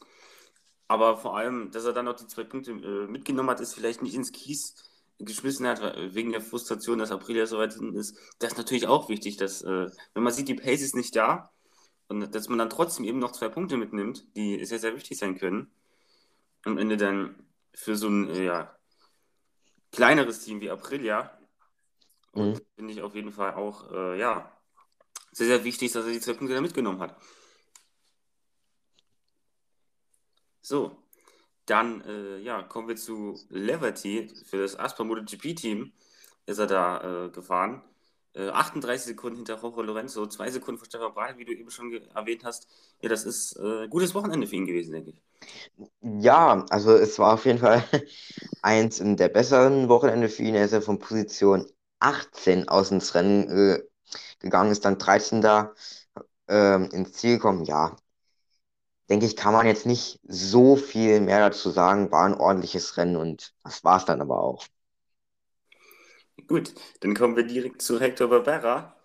aber 0.88 1.18
vor 1.18 1.38
allem, 1.38 1.72
dass 1.72 1.86
er 1.86 1.94
dann 1.94 2.06
noch 2.06 2.16
die 2.16 2.28
zwei 2.28 2.44
Punkte 2.44 2.72
äh, 2.72 3.08
mitgenommen 3.08 3.50
hat, 3.50 3.62
ist 3.62 3.76
vielleicht 3.76 4.02
nicht 4.02 4.16
ins 4.16 4.32
Kies 4.32 4.89
geschmissen 5.20 5.68
hat, 5.68 5.82
wegen 6.14 6.32
der 6.32 6.42
Frustration, 6.42 7.00
dass 7.00 7.12
Aprilia 7.12 7.46
so 7.46 7.58
weit 7.58 7.74
hinten 7.74 7.96
ist. 7.96 8.16
Das 8.40 8.54
ist 8.54 8.58
natürlich 8.58 8.88
auch 8.88 9.10
wichtig, 9.10 9.38
dass, 9.38 9.62
äh, 9.62 9.90
wenn 10.14 10.24
man 10.24 10.34
sieht, 10.34 10.48
die 10.48 10.56
Pace 10.56 10.82
ist 10.82 10.96
nicht 10.96 11.16
da 11.16 11.52
und 12.08 12.34
dass 12.34 12.50
man 12.50 12.58
dann 12.58 12.70
trotzdem 12.70 13.06
eben 13.06 13.20
noch 13.20 13.34
zwei 13.34 13.50
Punkte 13.50 13.78
mitnimmt, 13.78 14.26
die 14.36 14.64
sehr, 14.66 14.80
sehr 14.80 14.96
wichtig 14.96 15.18
sein 15.18 15.38
können. 15.38 15.72
Am 16.64 16.78
Ende 16.78 16.98
dann 16.98 17.36
für 17.74 17.96
so 17.96 18.08
ein 18.08 18.30
äh, 18.30 18.46
ja, 18.46 18.76
kleineres 19.92 20.40
Team 20.40 20.62
wie 20.62 20.70
Aprilia. 20.70 21.38
Und 22.32 22.56
mhm. 22.56 22.62
finde 22.76 22.94
ich 22.94 23.02
auf 23.02 23.16
jeden 23.16 23.32
Fall 23.32 23.54
auch, 23.54 23.92
äh, 23.92 24.20
ja, 24.20 24.56
sehr, 25.32 25.48
sehr 25.48 25.64
wichtig, 25.64 25.92
dass 25.92 26.06
er 26.06 26.12
die 26.12 26.20
zwei 26.20 26.34
Punkte 26.34 26.56
da 26.56 26.62
mitgenommen 26.62 27.00
hat. 27.02 27.16
So, 30.62 30.98
dann 31.70 32.02
äh, 32.02 32.40
ja, 32.40 32.64
kommen 32.64 32.88
wir 32.88 32.96
zu 32.96 33.40
Leverty. 33.50 34.30
Für 34.46 34.58
das 34.60 34.78
Asper 34.78 35.04
MotoGP-Team 35.04 35.92
ist 36.46 36.58
er 36.60 36.68
da 36.68 37.26
äh, 37.28 37.30
gefahren. 37.30 37.82
Äh, 38.34 38.50
38 38.50 39.08
Sekunden 39.08 39.38
hinter 39.38 39.60
Jorge 39.62 39.82
Lorenzo, 39.84 40.26
zwei 40.28 40.52
Sekunden 40.52 40.80
vor 40.80 40.86
Stefan 40.88 41.14
Bradl, 41.14 41.38
wie 41.38 41.46
du 41.46 41.54
eben 41.54 41.72
schon 41.72 41.94
erwähnt 42.16 42.44
hast. 42.44 42.68
Ja, 43.02 43.10
das 43.10 43.26
ist 43.26 43.58
ein 43.58 43.86
äh, 43.86 43.88
gutes 43.88 44.14
Wochenende 44.16 44.48
für 44.48 44.56
ihn 44.56 44.66
gewesen, 44.66 44.94
denke 44.94 45.12
ich. 45.12 45.22
Ja, 46.02 46.66
also 46.70 46.92
es 46.96 47.20
war 47.20 47.34
auf 47.34 47.46
jeden 47.46 47.60
Fall 47.60 47.84
eins 48.62 49.02
der 49.02 49.30
besseren 49.30 49.90
Wochenende 49.90 50.30
für 50.30 50.44
ihn. 50.44 50.56
Er 50.56 50.66
ist 50.66 50.74
ja 50.74 50.82
von 50.82 51.00
Position 51.00 51.66
18 52.00 52.68
aus 52.68 52.92
ins 52.92 53.16
Rennen 53.16 53.50
äh, 53.50 53.84
gegangen, 54.40 54.72
ist 54.72 54.86
dann 54.86 54.98
13. 54.98 55.42
da 55.42 55.74
äh, 56.50 56.84
ins 56.96 57.14
Ziel 57.14 57.36
gekommen. 57.36 57.66
Ja, 57.66 57.96
denke 59.10 59.26
ich, 59.26 59.36
kann 59.36 59.54
man 59.54 59.66
jetzt 59.66 59.86
nicht 59.86 60.20
so 60.28 60.76
viel 60.76 61.20
mehr 61.20 61.40
dazu 61.40 61.70
sagen. 61.70 62.12
War 62.12 62.26
ein 62.26 62.36
ordentliches 62.36 62.98
Rennen 62.98 63.16
und 63.16 63.54
das 63.64 63.84
war 63.84 63.98
es 63.98 64.06
dann 64.06 64.22
aber 64.22 64.42
auch. 64.42 64.66
Gut, 66.48 66.74
dann 67.02 67.16
kommen 67.16 67.36
wir 67.36 67.44
direkt 67.44 67.82
zu 67.82 68.00
Hector 68.00 68.30
Barbera. 68.30 68.96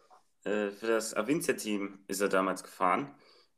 Äh, 0.44 0.70
für 0.70 0.86
das 0.86 1.14
Avincia-Team 1.14 2.04
ist 2.06 2.20
er 2.20 2.28
damals 2.28 2.62
gefahren. 2.62 3.14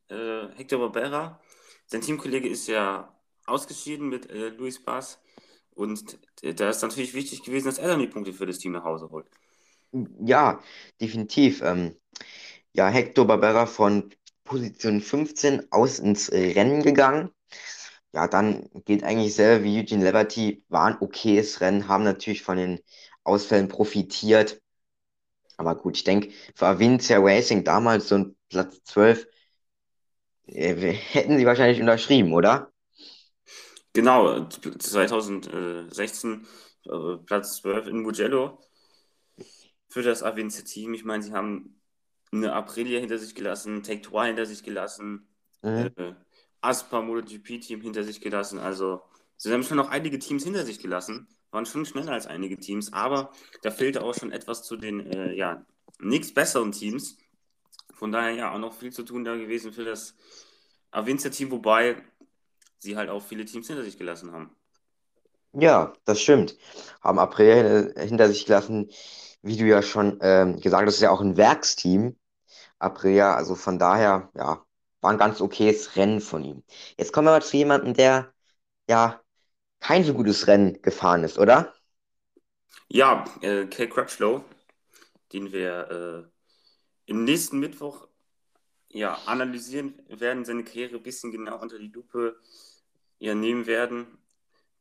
Äh, 0.08 0.48
Hector 0.54 0.78
Barbera, 0.78 1.40
sein 1.86 2.00
Teamkollege 2.00 2.48
ist 2.48 2.68
ja 2.68 3.12
ausgeschieden 3.44 4.08
mit 4.08 4.30
äh, 4.30 4.48
Luis 4.48 4.82
Bass. 4.82 5.18
Und 5.74 6.18
da 6.42 6.70
ist 6.70 6.80
natürlich 6.80 7.12
wichtig 7.12 7.42
gewesen, 7.42 7.66
dass 7.66 7.78
er 7.78 7.88
dann 7.88 8.00
die 8.00 8.06
Punkte 8.06 8.32
für 8.32 8.46
das 8.46 8.58
Team 8.58 8.72
nach 8.72 8.84
Hause 8.84 9.10
holt. 9.10 9.26
Ja, 10.24 10.62
definitiv. 11.00 11.60
Ähm, 11.60 11.96
ja, 12.72 12.88
Hector 12.88 13.26
Barbera 13.26 13.66
von 13.66 14.10
Position 14.46 15.02
15 15.02 15.70
aus 15.70 15.98
ins 15.98 16.32
Rennen 16.32 16.82
gegangen. 16.82 17.30
Ja, 18.12 18.28
dann 18.28 18.70
geht 18.86 19.04
eigentlich 19.04 19.34
selber 19.34 19.64
wie 19.64 19.80
Eugene 19.80 20.04
Liberty, 20.04 20.64
war 20.70 20.86
ein 20.86 20.96
okayes 21.00 21.60
Rennen, 21.60 21.88
haben 21.88 22.04
natürlich 22.04 22.42
von 22.42 22.56
den 22.56 22.80
Ausfällen 23.24 23.68
profitiert. 23.68 24.62
Aber 25.58 25.74
gut, 25.74 25.98
ich 25.98 26.04
denke, 26.04 26.30
für 26.54 26.66
Avincia 26.66 27.18
Racing 27.18 27.64
damals 27.64 28.08
so 28.08 28.14
ein 28.14 28.36
Platz 28.48 28.82
12 28.84 29.26
äh, 30.46 30.92
hätten 30.92 31.36
sie 31.36 31.46
wahrscheinlich 31.46 31.80
unterschrieben, 31.80 32.32
oder? 32.32 32.72
Genau, 33.92 34.46
2016 34.46 36.46
äh, 36.84 37.16
Platz 37.24 37.56
12 37.56 37.88
in 37.88 38.02
Mugello 38.02 38.60
für 39.88 40.02
das 40.02 40.22
Avincia-Team. 40.22 40.94
Ich 40.94 41.04
meine, 41.04 41.22
sie 41.22 41.32
haben 41.32 41.75
eine 42.36 42.52
Aprilia 42.52 43.00
hinter 43.00 43.18
sich 43.18 43.34
gelassen, 43.34 43.82
Take 43.82 44.02
Two 44.02 44.22
hinter 44.22 44.46
sich 44.46 44.62
gelassen, 44.62 45.26
mhm. 45.62 45.90
äh, 45.96 46.14
Aspa 46.60 47.00
MotoGP-Team 47.00 47.80
hinter 47.80 48.04
sich 48.04 48.20
gelassen. 48.20 48.58
Also, 48.58 49.02
sie 49.36 49.52
haben 49.52 49.62
schon 49.62 49.76
noch 49.76 49.90
einige 49.90 50.18
Teams 50.18 50.44
hinter 50.44 50.64
sich 50.64 50.78
gelassen, 50.80 51.28
waren 51.50 51.66
schon 51.66 51.86
schneller 51.86 52.12
als 52.12 52.26
einige 52.26 52.58
Teams, 52.58 52.92
aber 52.92 53.32
da 53.62 53.70
fehlte 53.70 54.02
auch 54.02 54.14
schon 54.14 54.32
etwas 54.32 54.62
zu 54.62 54.76
den, 54.76 55.00
äh, 55.12 55.34
ja, 55.34 55.64
nichts 55.98 56.32
besseren 56.32 56.72
Teams. 56.72 57.18
Von 57.94 58.12
daher 58.12 58.32
ja 58.32 58.54
auch 58.54 58.58
noch 58.58 58.74
viel 58.74 58.92
zu 58.92 59.02
tun 59.02 59.24
da 59.24 59.36
gewesen 59.36 59.72
für 59.72 59.84
das 59.84 60.14
Avinza-Team, 60.90 61.50
wobei 61.50 62.02
sie 62.78 62.96
halt 62.96 63.08
auch 63.10 63.22
viele 63.22 63.44
Teams 63.44 63.66
hinter 63.66 63.84
sich 63.84 63.98
gelassen 63.98 64.32
haben. 64.32 64.50
Ja, 65.52 65.94
das 66.04 66.20
stimmt. 66.20 66.58
Haben 67.00 67.18
Aprilia 67.18 67.88
hinter 67.98 68.28
sich 68.28 68.44
gelassen, 68.44 68.90
wie 69.42 69.56
du 69.56 69.64
ja 69.64 69.80
schon 69.80 70.18
ähm, 70.20 70.60
gesagt 70.60 70.86
hast, 70.86 70.96
ist 70.96 71.00
ja 71.00 71.10
auch 71.10 71.20
ein 71.20 71.36
Werksteam. 71.36 72.16
Aprilia, 72.78 73.34
also 73.34 73.54
von 73.54 73.78
daher, 73.78 74.30
ja, 74.34 74.64
war 75.00 75.10
ein 75.10 75.18
ganz 75.18 75.40
okayes 75.40 75.96
Rennen 75.96 76.20
von 76.20 76.44
ihm. 76.44 76.62
Jetzt 76.98 77.12
kommen 77.12 77.26
wir 77.26 77.32
mal 77.32 77.42
zu 77.42 77.56
jemandem, 77.56 77.94
der 77.94 78.32
ja 78.88 79.20
kein 79.80 80.04
so 80.04 80.14
gutes 80.14 80.46
Rennen 80.46 80.80
gefahren 80.82 81.24
ist, 81.24 81.38
oder? 81.38 81.72
Ja, 82.88 83.24
äh, 83.40 83.66
Kay 83.66 83.88
Crutchlow, 83.88 84.44
den 85.32 85.52
wir 85.52 86.26
äh, 86.26 87.10
im 87.10 87.24
nächsten 87.24 87.58
Mittwoch 87.58 88.08
ja, 88.88 89.18
analysieren 89.26 90.00
werden, 90.08 90.44
seine 90.44 90.64
Karriere 90.64 90.96
ein 90.96 91.02
bisschen 91.02 91.30
genau 91.30 91.60
unter 91.60 91.78
die 91.78 91.88
Lupe 91.88 92.36
ja, 93.18 93.34
nehmen 93.34 93.66
werden. 93.66 94.06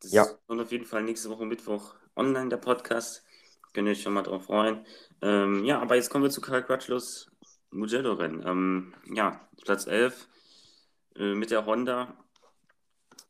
Das 0.02 0.12
ja. 0.12 0.26
kommt 0.48 0.62
auf 0.62 0.72
jeden 0.72 0.86
Fall 0.86 1.04
nächste 1.04 1.30
Woche 1.30 1.46
Mittwoch 1.46 1.96
online, 2.16 2.50
der 2.50 2.58
Podcast. 2.58 3.24
Könnt 3.74 3.88
ihr 3.88 3.92
euch 3.92 4.02
schon 4.02 4.14
mal 4.14 4.24
drauf 4.24 4.46
freuen. 4.46 4.86
Ähm, 5.22 5.66
ja, 5.66 5.82
aber 5.82 5.96
jetzt 5.96 6.10
kommen 6.10 6.24
wir 6.24 6.32
zu 6.32 6.42
Karl 6.42 6.64
Quatschlos 6.64 7.32
Mugello-Rennen. 7.72 8.46
Ähm, 8.46 8.94
ja, 9.14 9.40
Platz 9.64 9.88
11 9.88 10.28
äh, 11.16 11.34
mit 11.34 11.52
der 11.52 11.66
Honda. 11.66 12.14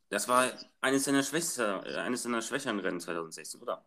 Das 0.08 0.28
war 0.28 0.50
eines 0.80 1.04
seiner, 1.04 1.22
schwächster, 1.22 1.84
äh, 1.86 1.96
eines 1.96 2.22
seiner 2.22 2.42
schwächeren 2.42 2.78
Rennen 2.78 3.00
2016, 3.00 3.60
oder? 3.60 3.84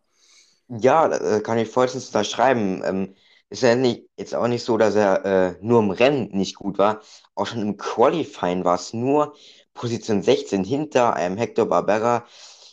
Ja, 0.68 1.08
äh, 1.08 1.40
kann 1.40 1.58
ich 1.58 1.68
vollstens 1.68 2.06
unterschreiben. 2.06 2.82
Ähm, 2.84 3.14
ist 3.48 3.62
ja 3.62 3.74
nicht, 3.74 4.08
jetzt 4.16 4.34
auch 4.34 4.46
nicht 4.46 4.64
so, 4.64 4.78
dass 4.78 4.94
er 4.94 5.24
äh, 5.24 5.56
nur 5.60 5.80
im 5.80 5.90
Rennen 5.90 6.28
nicht 6.32 6.54
gut 6.54 6.78
war. 6.78 7.00
Auch 7.34 7.46
schon 7.46 7.62
im 7.62 7.76
Qualifying 7.76 8.64
war 8.64 8.76
es 8.76 8.92
nur 8.92 9.34
Position 9.74 10.22
16 10.22 10.62
hinter 10.62 11.14
einem 11.14 11.36
Hector 11.36 11.66
Barbera, 11.66 12.26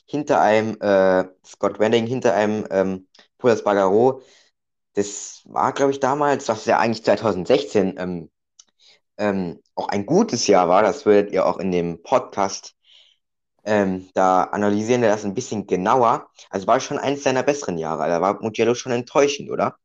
hinter 0.05 0.39
einem 0.41 0.79
äh, 0.79 1.25
Scott 1.45 1.79
Wenning, 1.79 2.05
hinter 2.05 2.35
einem 2.35 2.67
ähm, 2.69 3.07
Pulas 3.39 3.63
Bagaro. 3.63 4.21
Das 4.97 5.43
war, 5.45 5.73
glaube 5.73 5.91
ich, 5.91 5.99
damals, 5.99 6.47
was 6.49 6.65
ja 6.65 6.79
eigentlich 6.79 7.05
2016 7.05 7.95
ähm, 7.97 8.31
ähm, 9.17 9.61
auch 9.75 9.89
ein 9.89 10.05
gutes 10.05 10.47
Jahr 10.47 10.69
war. 10.69 10.81
Das 10.81 11.05
werdet 11.05 11.31
ihr 11.31 11.45
auch 11.45 11.59
in 11.59 11.71
dem 11.71 12.01
Podcast 12.01 12.77
ähm, 13.67 14.09
da 14.13 14.45
analysieren 14.45 15.01
wir 15.01 15.09
das 15.09 15.25
ein 15.25 15.33
bisschen 15.33 15.67
genauer. 15.67 16.31
Also 16.49 16.67
war 16.67 16.79
schon 16.79 16.97
eines 16.97 17.23
seiner 17.23 17.43
besseren 17.43 17.77
Jahre. 17.77 18.07
Da 18.07 18.21
war 18.21 18.41
Mugello 18.41 18.73
schon 18.75 18.93
enttäuschend, 18.93 19.51
oder? 19.51 19.77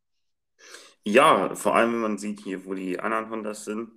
Ja, 1.02 1.52
vor 1.57 1.75
allem, 1.75 1.95
wenn 1.95 2.00
man 2.00 2.19
sieht 2.19 2.40
hier, 2.45 2.64
wo 2.64 2.75
die 2.75 3.00
anderen 3.00 3.28
Hondas 3.28 3.64
sind. 3.64 3.90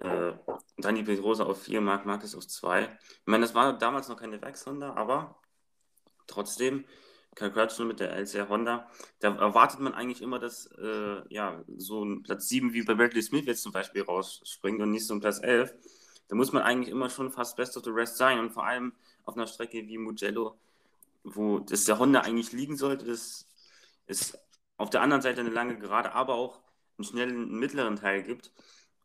Äh, 0.00 0.32
Dani 0.76 1.02
Pedrosa 1.02 1.44
auf 1.44 1.62
4, 1.62 1.80
Marc 1.80 2.04
Marquez 2.04 2.34
auf 2.34 2.46
2. 2.46 2.82
Ich 2.82 2.88
meine, 3.24 3.46
das 3.46 3.54
war 3.54 3.78
damals 3.78 4.08
noch 4.08 4.20
keine 4.20 4.42
Werkshonda, 4.42 4.92
aber 4.92 5.40
trotzdem 6.26 6.84
Calcratchel 7.36 7.86
mit 7.86 8.00
der 8.00 8.12
LCR 8.12 8.48
Honda, 8.48 8.88
da 9.20 9.36
erwartet 9.36 9.78
man 9.78 9.94
eigentlich 9.94 10.22
immer, 10.22 10.38
dass 10.38 10.66
äh, 10.78 11.22
ja, 11.28 11.62
so 11.76 12.04
ein 12.04 12.22
Platz 12.22 12.48
7 12.48 12.72
wie 12.72 12.82
bei 12.82 12.94
Bradley 12.94 13.22
Smith 13.22 13.44
jetzt 13.46 13.62
zum 13.62 13.72
Beispiel 13.72 14.02
rausspringt 14.02 14.80
und 14.80 14.90
nicht 14.90 15.06
so 15.06 15.14
ein 15.14 15.20
Platz 15.20 15.40
11. 15.40 15.72
Da 16.28 16.34
muss 16.34 16.52
man 16.52 16.62
eigentlich 16.62 16.88
immer 16.88 17.10
schon 17.10 17.30
fast 17.30 17.56
Best 17.56 17.76
of 17.76 17.84
the 17.84 17.90
Rest 17.90 18.16
sein 18.16 18.40
und 18.40 18.50
vor 18.50 18.66
allem 18.66 18.92
auf 19.24 19.36
einer 19.36 19.46
Strecke 19.46 19.86
wie 19.86 19.98
Mugello, 19.98 20.58
wo 21.24 21.60
das 21.60 21.84
der 21.84 21.98
Honda 21.98 22.20
eigentlich 22.20 22.52
liegen 22.52 22.76
sollte, 22.76 23.04
das 23.04 23.46
ist 24.06 24.38
auf 24.78 24.90
der 24.90 25.02
anderen 25.02 25.22
Seite 25.22 25.40
eine 25.40 25.50
lange 25.50 25.78
Gerade, 25.78 26.12
aber 26.12 26.34
auch 26.34 26.60
einen 26.98 27.04
schnellen 27.04 27.58
mittleren 27.58 27.96
Teil 27.96 28.22
gibt. 28.22 28.52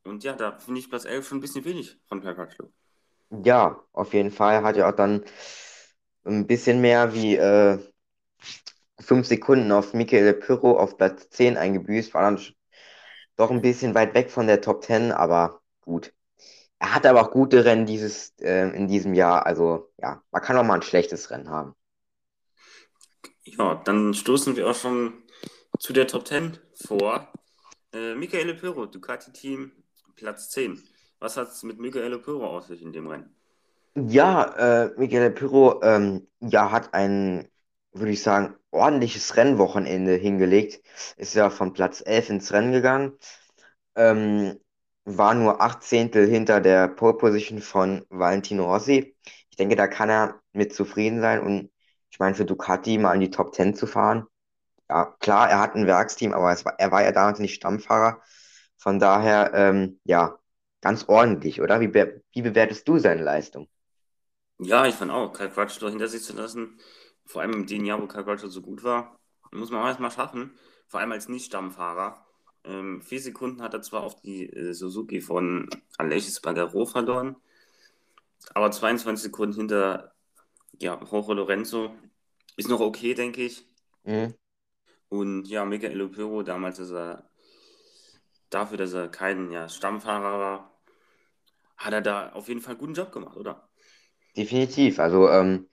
Und 0.04 0.24
ja, 0.24 0.34
da 0.34 0.58
finde 0.58 0.80
ich 0.80 0.90
Platz 0.90 1.06
11 1.06 1.28
schon 1.28 1.38
ein 1.38 1.42
bisschen 1.42 1.66
wenig 1.66 2.00
von 2.08 2.22
Calcratchel. 2.22 2.72
Ja, 3.44 3.84
auf 3.94 4.14
jeden 4.14 4.32
Fall 4.32 4.64
hat 4.64 4.78
er 4.78 4.90
auch 4.90 4.96
dann 4.96 5.24
ein 6.24 6.48
bisschen 6.48 6.82
mehr 6.82 7.14
wie 7.14 7.36
äh, 7.36 7.80
fünf 9.00 9.28
Sekunden 9.28 9.72
auf 9.72 9.94
Michael 9.94 10.34
Pirro 10.34 10.78
auf 10.78 10.98
Platz 10.98 11.30
10 11.30 11.58
eingebüßt, 11.58 12.14
war 12.14 12.24
dann 12.24 12.40
doch 13.36 13.52
ein 13.52 13.62
bisschen 13.62 13.96
weit 13.96 14.14
weg 14.14 14.30
von 14.30 14.48
der 14.48 14.62
Top 14.62 14.84
10, 14.84 15.12
aber 15.12 15.62
gut. 15.82 16.14
er 16.80 16.96
hat 16.96 17.06
aber 17.06 17.22
auch 17.22 17.32
gute 17.32 17.66
Rennen 17.66 17.86
dieses, 17.86 18.34
äh, 18.40 18.70
in 18.76 18.88
diesem 18.88 19.14
Jahr. 19.14 19.46
Also 19.46 19.92
ja, 19.98 20.22
man 20.32 20.42
kann 20.42 20.58
auch 20.58 20.64
mal 20.64 20.76
ein 20.76 20.82
schlechtes 20.82 21.32
Rennen 21.32 21.50
haben. 21.50 21.76
Ja, 23.44 23.76
dann 23.86 24.14
stoßen 24.14 24.56
wir 24.56 24.70
auch 24.70 24.76
schon 24.76 25.24
zu 25.80 25.94
der 25.94 26.08
Top 26.08 26.28
10 26.28 26.58
vor. 26.76 27.32
Äh, 27.94 28.16
Michaele 28.16 28.54
Pyrrho, 28.54 28.86
Ducati-Team, 28.86 29.72
Platz 30.16 30.50
10. 30.52 30.82
Was 31.20 31.38
hat 31.38 31.50
es 31.50 31.64
mit 31.64 31.80
Michaele 31.80 32.20
Pyrrho 32.20 32.46
auf 32.46 32.66
sich 32.66 32.82
in 32.82 32.94
dem 32.94 33.08
Rennen? 33.08 33.36
Ja, 33.96 34.86
äh, 34.86 34.94
Michele 34.98 35.32
Pirro 35.32 35.82
ähm, 35.84 36.28
ja, 36.40 36.72
hat 36.72 36.94
ein, 36.94 37.50
würde 37.94 38.12
ich 38.12 38.24
sagen, 38.24 38.56
ordentliches 38.72 39.36
Rennwochenende 39.38 40.16
hingelegt. 40.16 40.84
Ist 41.18 41.36
ja 41.36 41.50
von 41.50 41.74
Platz 41.74 42.02
11 42.06 42.30
ins 42.30 42.52
Rennen 42.54 42.72
gegangen. 42.72 43.14
Ähm, 43.96 44.60
war 45.06 45.34
nur 45.34 45.62
acht 45.62 45.84
Zehntel 45.84 46.28
hinter 46.28 46.62
der 46.62 46.88
Pole 46.88 47.16
Position 47.16 47.62
von 47.62 48.06
Valentino 48.10 48.72
Rossi. 48.72 49.16
Ich 49.50 49.58
denke, 49.58 49.76
da 49.76 49.88
kann 49.88 50.10
er 50.10 50.42
mit 50.54 50.74
zufrieden 50.74 51.22
sein. 51.22 51.42
Und 51.42 51.72
ich 52.12 52.20
meine, 52.20 52.36
für 52.36 52.46
Ducati 52.46 52.98
mal 52.98 53.14
in 53.16 53.22
die 53.22 53.32
Top 53.32 53.56
10 53.56 53.76
zu 53.76 53.88
fahren. 53.88 54.28
Ja, 54.90 55.16
klar, 55.20 55.50
er 55.50 55.60
hat 55.60 55.76
ein 55.76 55.88
Werksteam, 55.88 56.34
aber 56.34 56.46
war, 56.66 56.80
er 56.80 56.92
war 56.92 57.04
ja 57.04 57.12
damals 57.12 57.40
nicht 57.40 57.56
Stammfahrer. 57.56 58.22
Von 58.78 59.00
daher, 59.00 59.54
ähm, 59.54 60.00
ja, 60.04 60.38
ganz 60.82 61.06
ordentlich, 61.08 61.62
oder? 61.62 61.80
Wie, 61.82 61.88
be 61.88 62.22
wie 62.34 62.42
bewertest 62.42 62.88
du 62.88 62.98
seine 62.98 63.24
Leistung? 63.24 63.68
Ja, 64.60 64.86
ich 64.86 64.96
fand 64.96 65.12
auch, 65.12 65.34
Kyle 65.34 65.50
Crutchlow 65.50 65.90
hinter 65.90 66.08
sich 66.08 66.24
zu 66.24 66.34
lassen, 66.34 66.80
vor 67.32 67.42
allem 67.42 67.66
dem 67.66 67.86
Jahr, 67.86 68.02
wo 68.02 68.08
Crutchlow 68.08 68.50
so 68.50 68.62
gut 68.62 68.84
war, 68.84 69.18
muss 69.52 69.72
man 69.72 69.82
auch 69.82 69.88
erstmal 69.88 70.12
schaffen, 70.12 70.52
vor 70.88 71.00
allem 71.00 71.12
als 71.12 71.30
Nicht-Stammfahrer. 71.30 72.26
Ähm, 72.64 73.02
vier 73.02 73.22
Sekunden 73.22 73.62
hat 73.62 73.74
er 73.74 73.82
zwar 73.82 74.04
auf 74.04 74.22
die 74.22 74.48
äh, 74.48 74.74
Suzuki 74.74 75.22
von 75.22 75.70
Aleix 75.98 76.36
Spargaro 76.36 76.86
verloren, 76.86 77.38
aber 78.54 78.70
22 78.70 79.24
Sekunden 79.24 79.56
hinter 79.56 80.14
ja, 80.80 81.00
Jorge 81.10 81.34
Lorenzo 81.34 81.96
ist 82.58 82.70
noch 82.70 82.82
okay, 82.82 83.14
denke 83.14 83.44
ich. 83.44 83.66
Mhm. 84.04 84.36
Und 85.10 85.46
ja, 85.46 85.66
Michael 85.66 86.02
Opero, 86.02 86.44
damals 86.44 86.80
ist 86.80 86.92
er 86.92 87.30
dafür, 88.50 88.78
dass 88.78 88.94
er 88.94 89.08
kein 89.08 89.52
ja, 89.52 89.70
Stammfahrer 89.70 90.40
war, 90.40 90.82
hat 91.78 91.94
er 91.94 92.02
da 92.02 92.32
auf 92.34 92.48
jeden 92.48 92.62
Fall 92.62 92.72
einen 92.72 92.80
guten 92.80 92.94
Job 92.94 93.12
gemacht, 93.12 93.38
oder? 93.38 93.70
Definitiv. 94.36 95.00
Also, 95.00 95.30
ähm, 95.30 95.68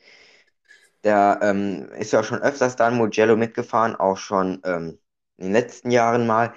der 1.04 1.38
ähm, 1.42 1.88
ist 1.98 2.12
ja 2.12 2.22
schon 2.22 2.40
öfters 2.40 2.76
da 2.76 2.88
in 2.88 2.96
Mugello 2.96 3.36
mitgefahren, 3.36 3.96
auch 3.96 4.16
schon 4.16 4.60
ähm, 4.64 4.98
in 5.36 5.46
den 5.46 5.52
letzten 5.52 5.90
Jahren 5.90 6.26
mal. 6.26 6.54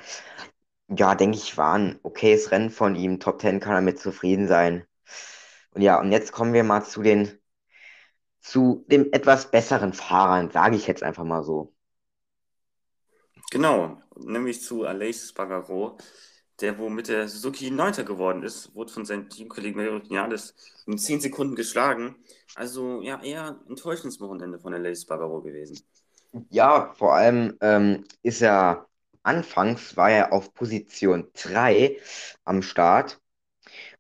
Ja, 0.90 1.16
denke 1.16 1.38
ich, 1.38 1.58
war 1.58 1.76
ein 1.78 2.00
okayes 2.04 2.52
Rennen 2.52 2.70
von 2.70 2.96
ihm. 2.96 3.20
Top 3.20 3.42
10 3.42 3.60
kann 3.60 3.76
er 3.76 3.82
mit 3.82 4.00
zufrieden 4.00 4.48
sein. 4.48 4.86
Und 5.72 5.82
ja, 5.82 6.00
und 6.00 6.12
jetzt 6.12 6.32
kommen 6.32 6.54
wir 6.54 6.64
mal 6.64 6.84
zu 6.84 7.02
den, 7.02 7.40
zu 8.42 8.86
dem 8.88 9.12
etwas 9.14 9.52
besseren 9.52 9.94
Fahrern, 9.94 10.52
sage 10.52 10.76
ich 10.76 10.88
jetzt 10.88 11.04
einfach 11.04 11.24
mal 11.24 11.44
so. 11.44 11.74
Genau, 13.52 14.02
nämlich 14.16 14.62
zu 14.62 14.86
Aleix 14.86 15.30
Spargaro, 15.30 15.98
der 16.62 16.78
wo 16.78 16.90
mit 16.90 17.08
der 17.08 17.28
Suzuki 17.28 17.72
Neunter 17.72 18.04
geworden 18.04 18.44
ist, 18.44 18.74
wurde 18.76 18.92
von 18.92 19.06
seinem 19.06 19.30
Teamkollegen 19.30 19.78
Mario 19.78 20.04
Vinales 20.04 20.56
in 20.86 20.98
10 20.98 21.20
Sekunden 21.22 21.56
geschlagen. 21.56 22.16
Also 22.56 23.02
ja, 23.02 23.22
eher 23.24 23.60
enttäuschendes 23.68 24.20
Wochenende 24.20 24.60
von 24.60 24.74
Aleix 24.74 25.02
Spargaro 25.04 25.42
gewesen. 25.42 25.84
Ja, 26.50 26.94
vor 26.98 27.16
allem 27.16 27.58
ähm, 27.62 28.06
ist 28.24 28.42
er 28.42 28.88
anfangs 29.24 29.98
war 29.98 30.10
er 30.12 30.34
auf 30.34 30.54
Position 30.54 31.30
3 31.34 31.98
am 32.46 32.62
Start 32.62 33.20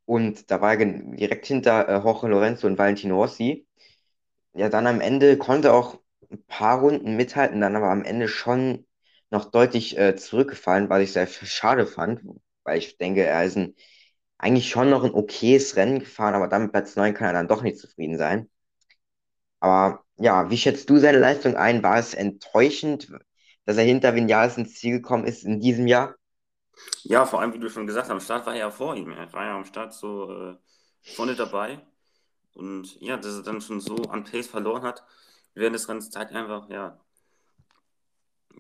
und 0.06 0.52
da 0.52 0.62
war 0.62 0.76
er 0.76 0.86
direkt 0.86 1.46
hinter 1.48 1.88
äh, 1.90 1.98
Jorge 1.98 2.28
Lorenzo 2.28 2.68
und 2.68 2.78
Valentino 2.78 3.18
Rossi. 3.18 3.68
Ja, 4.54 4.70
dann 4.70 4.88
am 4.88 5.02
Ende 5.02 5.38
konnte 5.38 5.74
auch 5.74 6.00
ein 6.32 6.44
paar 6.46 6.80
Runden 6.82 7.16
mithalten, 7.18 7.62
dann 7.62 7.76
aber 7.76 7.92
am 7.92 8.04
Ende 8.04 8.28
schon 8.28 8.86
noch 9.32 9.46
deutlich 9.52 9.98
äh, 9.98 10.16
zurückgefallen, 10.16 10.90
was 10.90 11.02
ich 11.02 11.14
sehr 11.14 11.28
schade 11.28 11.88
fand, 11.88 12.22
weil 12.72 12.80
ich 12.80 12.98
denke, 12.98 13.26
er 13.26 13.44
ist 13.44 13.58
ein, 13.58 13.76
eigentlich 14.38 14.70
schon 14.70 14.90
noch 14.90 15.04
ein 15.04 15.14
okayes 15.14 15.76
Rennen 15.76 16.00
gefahren, 16.00 16.36
aber 16.36 16.48
dann 16.48 16.64
mit 16.64 16.72
Platz 16.72 16.96
9 16.96 17.14
kann 17.14 17.28
er 17.28 17.34
dann 17.34 17.50
doch 17.50 17.64
nicht 17.64 17.78
zufrieden 17.78 18.18
sein. 18.18 18.50
Aber 19.60 20.06
ja, 20.16 20.50
wie 20.50 20.58
schätzt 20.58 20.90
du 20.90 20.98
seine 20.98 21.20
Leistung 21.20 21.58
ein? 21.58 21.84
War 21.84 21.98
es 21.98 22.14
enttäuschend, 22.14 23.12
dass 23.66 23.76
er 23.78 23.84
hinter 23.84 24.16
Vinales 24.16 24.58
ins 24.58 24.76
Ziel 24.76 24.94
gekommen 24.94 25.26
ist 25.26 25.44
in 25.44 25.60
diesem 25.60 25.86
Jahr? 25.86 26.16
Ja, 27.04 27.26
vor 27.26 27.42
allem, 27.42 27.54
wie 27.54 27.60
du 27.60 27.70
schon 27.70 27.88
gesagt 27.88 28.06
hast, 28.06 28.12
am 28.12 28.22
Start 28.22 28.46
war 28.46 28.54
er 28.54 28.60
ja 28.60 28.72
vor 28.72 28.96
ihm. 28.96 29.12
Er 29.12 29.32
war 29.34 29.46
ja 29.46 29.58
am 29.58 29.66
Start 29.66 29.94
so 29.94 30.32
äh, 30.32 30.56
vorne 31.16 31.36
dabei. 31.36 31.86
Und 32.54 33.00
ja, 33.02 33.18
dass 33.18 33.36
er 33.36 33.44
dann 33.44 33.62
schon 33.62 33.82
so 33.82 33.96
an 34.10 34.24
Pace 34.24 34.48
verloren 34.48 34.84
hat, 34.84 35.04
während 35.56 35.76
des 35.76 35.90
Rennens 35.90 36.10
zeigt 36.12 36.34
einfach, 36.34 36.70
ja, 36.70 37.00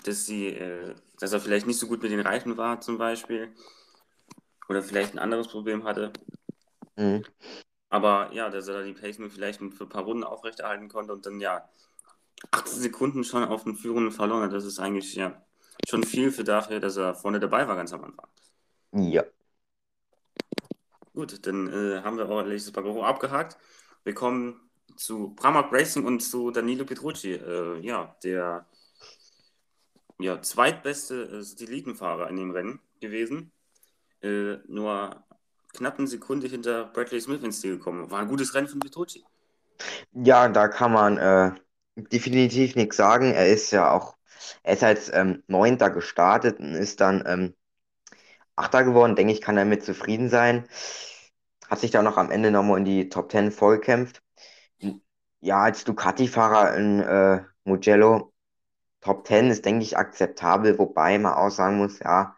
dass 0.03 0.25
sie, 0.25 0.47
äh, 0.47 0.95
dass 1.19 1.33
er 1.33 1.39
vielleicht 1.39 1.67
nicht 1.67 1.79
so 1.79 1.87
gut 1.87 2.01
mit 2.01 2.11
den 2.11 2.19
Reifen 2.19 2.57
war, 2.57 2.81
zum 2.81 2.97
Beispiel. 2.97 3.53
Oder 4.69 4.83
vielleicht 4.83 5.13
ein 5.13 5.19
anderes 5.19 5.47
Problem 5.47 5.83
hatte. 5.83 6.13
Mhm. 6.95 7.23
Aber 7.89 8.31
ja, 8.33 8.49
dass 8.49 8.67
er 8.67 8.75
da 8.75 8.83
die 8.83 8.93
Pace 8.93 9.19
nur 9.19 9.29
vielleicht 9.29 9.59
für 9.59 9.83
ein 9.83 9.89
paar 9.89 10.03
Runden 10.03 10.23
aufrechterhalten 10.23 10.87
konnte 10.87 11.13
und 11.13 11.25
dann 11.25 11.41
ja 11.41 11.67
18 12.51 12.81
Sekunden 12.81 13.23
schon 13.23 13.43
auf 13.43 13.63
den 13.63 13.75
Führenden 13.75 14.11
verloren 14.11 14.43
hat, 14.43 14.53
das 14.53 14.65
ist 14.65 14.79
eigentlich 14.79 15.13
ja 15.15 15.45
schon 15.87 16.03
viel 16.03 16.31
für 16.31 16.43
dafür, 16.43 16.79
dass 16.79 16.97
er 16.97 17.15
vorne 17.15 17.39
dabei 17.39 17.67
war 17.67 17.75
ganz 17.75 17.93
am 17.93 18.03
Anfang. 18.03 18.27
Ja. 18.93 19.23
Gut, 21.13 21.45
dann 21.45 21.67
äh, 21.67 22.01
haben 22.01 22.17
wir 22.17 22.29
auch 22.29 22.39
Alexis 22.39 22.71
Bagoro 22.71 23.03
abgehakt. 23.03 23.57
Wir 24.03 24.13
kommen 24.13 24.69
zu 24.95 25.35
Pramac 25.35 25.71
Racing 25.71 26.05
und 26.05 26.21
zu 26.21 26.51
Danilo 26.51 26.85
Petrucci. 26.85 27.33
Äh, 27.33 27.79
ja, 27.79 28.15
der 28.23 28.65
ja, 30.19 30.41
zweitbeste 30.41 31.23
äh, 31.23 31.41
Satellitenfahrer 31.41 32.29
in 32.29 32.37
dem 32.37 32.51
Rennen 32.51 32.79
gewesen. 33.01 33.51
Äh, 34.21 34.57
nur 34.67 35.23
knapp 35.73 35.97
eine 35.97 36.07
Sekunde 36.07 36.47
hinter 36.47 36.85
Bradley 36.85 37.21
Smith 37.21 37.43
ins 37.43 37.61
Ziel 37.61 37.77
gekommen. 37.77 38.09
War 38.11 38.19
ein 38.19 38.27
gutes 38.27 38.53
Rennen 38.53 38.67
von 38.67 38.79
Petrucci. 38.79 39.23
Ja, 40.13 40.47
da 40.49 40.67
kann 40.67 40.91
man 40.91 41.17
äh, 41.17 41.51
definitiv 41.95 42.75
nichts 42.75 42.97
sagen. 42.97 43.33
Er 43.33 43.47
ist 43.47 43.71
ja 43.71 43.91
auch, 43.91 44.15
er 44.63 44.73
ist 44.73 44.83
als 44.83 45.11
ähm, 45.13 45.43
Neunter 45.47 45.89
gestartet 45.89 46.59
und 46.59 46.75
ist 46.75 47.01
dann 47.01 47.23
ähm, 47.25 47.55
Achter 48.55 48.83
geworden. 48.83 49.15
Denke 49.15 49.33
ich, 49.33 49.41
kann 49.41 49.57
er 49.57 49.65
mit 49.65 49.83
zufrieden 49.83 50.29
sein. 50.29 50.67
Hat 51.69 51.79
sich 51.79 51.91
da 51.91 52.01
noch 52.03 52.17
am 52.17 52.31
Ende 52.31 52.51
nochmal 52.51 52.79
in 52.79 52.85
die 52.85 53.09
Top 53.09 53.31
10 53.31 53.51
vorgekämpft. 53.51 54.21
Ja, 55.39 55.63
als 55.63 55.83
Ducati-Fahrer 55.83 56.75
in 56.75 56.99
äh, 56.99 57.43
Mugello 57.63 58.33
Top 59.01 59.25
10 59.27 59.49
ist, 59.49 59.65
denke 59.65 59.83
ich, 59.83 59.97
akzeptabel, 59.97 60.77
wobei 60.77 61.17
man 61.17 61.33
auch 61.33 61.49
sagen 61.49 61.77
muss, 61.77 61.99
ja, 61.99 62.35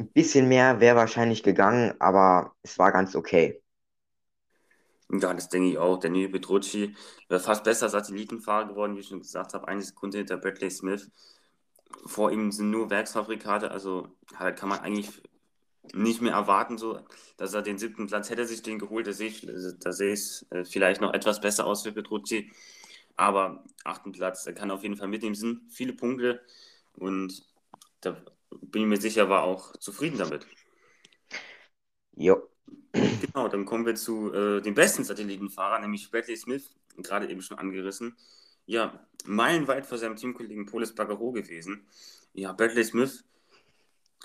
ein 0.00 0.12
bisschen 0.12 0.48
mehr 0.48 0.80
wäre 0.80 0.96
wahrscheinlich 0.96 1.42
gegangen, 1.42 1.94
aber 2.00 2.54
es 2.62 2.78
war 2.78 2.92
ganz 2.92 3.14
okay. 3.14 3.62
Ja, 5.12 5.34
das 5.34 5.48
denke 5.48 5.70
ich 5.70 5.78
auch. 5.78 5.98
Danilo 5.98 6.30
Petrucci 6.30 6.94
wäre 7.28 7.40
fast 7.40 7.64
besser 7.64 7.88
Satellitenfahrer 7.88 8.68
geworden, 8.68 8.96
wie 8.96 9.00
ich 9.00 9.08
schon 9.08 9.20
gesagt 9.20 9.54
habe. 9.54 9.66
Eine 9.68 9.82
Sekunde 9.82 10.18
hinter 10.18 10.36
Bradley 10.36 10.70
Smith. 10.70 11.10
Vor 12.06 12.30
ihm 12.30 12.52
sind 12.52 12.70
nur 12.70 12.90
Werksfabrikate, 12.90 13.70
also 13.70 14.08
da 14.38 14.52
kann 14.52 14.68
man 14.68 14.78
eigentlich 14.80 15.10
nicht 15.92 16.20
mehr 16.22 16.32
erwarten, 16.34 16.78
so, 16.78 17.00
dass 17.36 17.52
er 17.54 17.62
den 17.62 17.78
siebten 17.78 18.06
Platz 18.06 18.30
hätte 18.30 18.46
sich 18.46 18.62
den 18.62 18.78
geholt. 18.78 19.06
Da 19.08 19.12
sehe 19.12 19.28
ich, 19.28 19.46
da 19.80 19.92
sehe 19.92 20.14
äh, 20.50 20.64
vielleicht 20.64 21.00
noch 21.00 21.12
etwas 21.12 21.40
besser 21.40 21.66
aus 21.66 21.82
für 21.82 21.92
Petrucci. 21.92 22.52
Aber 23.16 23.64
achten 23.84 24.12
Platz, 24.12 24.46
er 24.46 24.54
kann 24.54 24.70
auf 24.70 24.82
jeden 24.82 24.96
Fall 24.96 25.08
mitnehmen. 25.08 25.34
Es 25.34 25.40
sind 25.40 25.72
viele 25.72 25.92
Punkte 25.92 26.40
und 26.94 27.44
da 28.00 28.16
bin 28.50 28.82
ich 28.82 28.88
mir 28.88 29.00
sicher, 29.00 29.28
war 29.28 29.42
auch 29.42 29.76
zufrieden 29.76 30.18
damit. 30.18 30.46
Jo. 32.16 32.48
Genau, 32.92 33.48
dann 33.48 33.64
kommen 33.64 33.86
wir 33.86 33.94
zu 33.94 34.32
äh, 34.32 34.60
dem 34.60 34.74
besten 34.74 35.04
Satellitenfahrer, 35.04 35.78
nämlich 35.78 36.10
Bradley 36.10 36.36
Smith, 36.36 36.74
gerade 36.96 37.28
eben 37.28 37.42
schon 37.42 37.58
angerissen. 37.58 38.16
Ja, 38.66 39.06
meilenweit 39.24 39.86
vor 39.86 39.98
seinem 39.98 40.16
Teamkollegen 40.16 40.66
Polis 40.66 40.94
Bagaro 40.94 41.32
gewesen. 41.32 41.86
Ja, 42.32 42.52
Bradley 42.52 42.84
Smith 42.84 43.24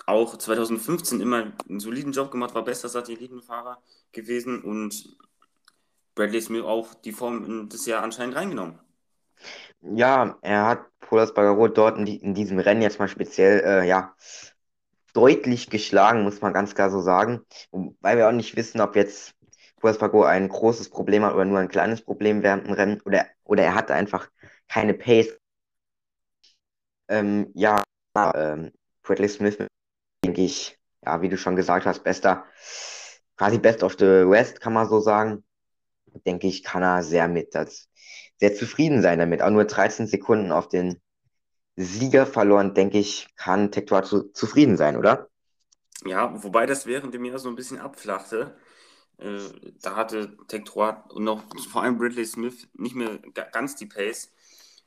auch 0.04 0.36
2015 0.36 1.20
immer 1.20 1.52
einen 1.68 1.80
soliden 1.80 2.12
Job 2.12 2.30
gemacht, 2.30 2.54
war 2.54 2.64
bester 2.64 2.88
Satellitenfahrer 2.88 3.80
gewesen 4.12 4.62
und 4.62 5.16
Bradley 6.14 6.40
Smith 6.40 6.62
auch 6.62 6.94
die 6.94 7.12
Form 7.12 7.68
das 7.68 7.86
Jahr 7.86 8.02
anscheinend 8.02 8.36
reingenommen. 8.36 8.78
Ja, 9.80 10.38
er 10.42 10.66
hat 10.66 10.86
Polas 11.00 11.32
dort 11.34 11.98
in, 11.98 12.04
die, 12.04 12.16
in 12.16 12.34
diesem 12.34 12.58
Rennen 12.58 12.82
jetzt 12.82 12.98
mal 12.98 13.08
speziell, 13.08 13.60
äh, 13.64 13.86
ja, 13.86 14.14
deutlich 15.14 15.70
geschlagen, 15.70 16.22
muss 16.22 16.40
man 16.40 16.52
ganz 16.52 16.74
klar 16.74 16.90
so 16.90 17.00
sagen. 17.00 17.42
Weil 18.00 18.16
wir 18.18 18.28
auch 18.28 18.32
nicht 18.32 18.56
wissen, 18.56 18.80
ob 18.80 18.96
jetzt 18.96 19.34
Polas 19.80 19.98
ein 20.00 20.48
großes 20.48 20.90
Problem 20.90 21.24
hat 21.24 21.34
oder 21.34 21.44
nur 21.44 21.58
ein 21.58 21.68
kleines 21.68 22.02
Problem 22.02 22.42
während 22.42 22.66
dem 22.66 22.74
Rennen 22.74 23.00
oder, 23.02 23.26
oder 23.44 23.62
er 23.64 23.74
hat 23.74 23.90
einfach 23.90 24.28
keine 24.68 24.94
Pace. 24.94 25.36
Ähm, 27.08 27.50
ja, 27.54 27.82
ähm, 28.34 28.72
Bradley 29.02 29.28
Smith, 29.28 29.58
denke 30.24 30.42
ich, 30.42 30.78
ja, 31.04 31.22
wie 31.22 31.28
du 31.30 31.38
schon 31.38 31.56
gesagt 31.56 31.86
hast, 31.86 32.04
bester 32.04 32.46
quasi 33.36 33.58
Best 33.58 33.82
of 33.82 33.94
the 33.98 34.06
West, 34.28 34.60
kann 34.60 34.72
man 34.74 34.88
so 34.88 35.00
sagen, 35.00 35.44
denke 36.26 36.48
ich, 36.48 36.64
kann 36.64 36.82
er 36.82 37.02
sehr 37.02 37.28
mit 37.28 37.54
das, 37.54 37.88
sehr 38.38 38.54
zufrieden 38.54 39.02
sein 39.02 39.18
damit. 39.18 39.42
Auch 39.42 39.50
nur 39.50 39.64
13 39.64 40.06
Sekunden 40.06 40.52
auf 40.52 40.68
den 40.68 41.00
Sieger 41.76 42.26
verloren, 42.26 42.74
denke 42.74 42.98
ich, 42.98 43.28
kann 43.36 43.70
Tektor 43.70 44.02
zu, 44.02 44.32
zufrieden 44.32 44.76
sein, 44.76 44.96
oder? 44.96 45.28
Ja, 46.04 46.42
wobei 46.42 46.66
das 46.66 46.86
während 46.86 47.14
dem 47.14 47.24
Jahr 47.24 47.38
so 47.38 47.48
ein 47.48 47.56
bisschen 47.56 47.78
abflachte. 47.78 48.56
Äh, 49.18 49.38
da 49.82 49.96
hatte 49.96 50.36
3 50.48 50.90
und 51.10 51.24
noch 51.24 51.44
vor 51.70 51.82
allem 51.82 51.98
Bradley 51.98 52.24
Smith 52.24 52.68
nicht 52.74 52.94
mehr 52.94 53.18
ganz 53.52 53.76
die 53.76 53.86
Pace. 53.86 54.32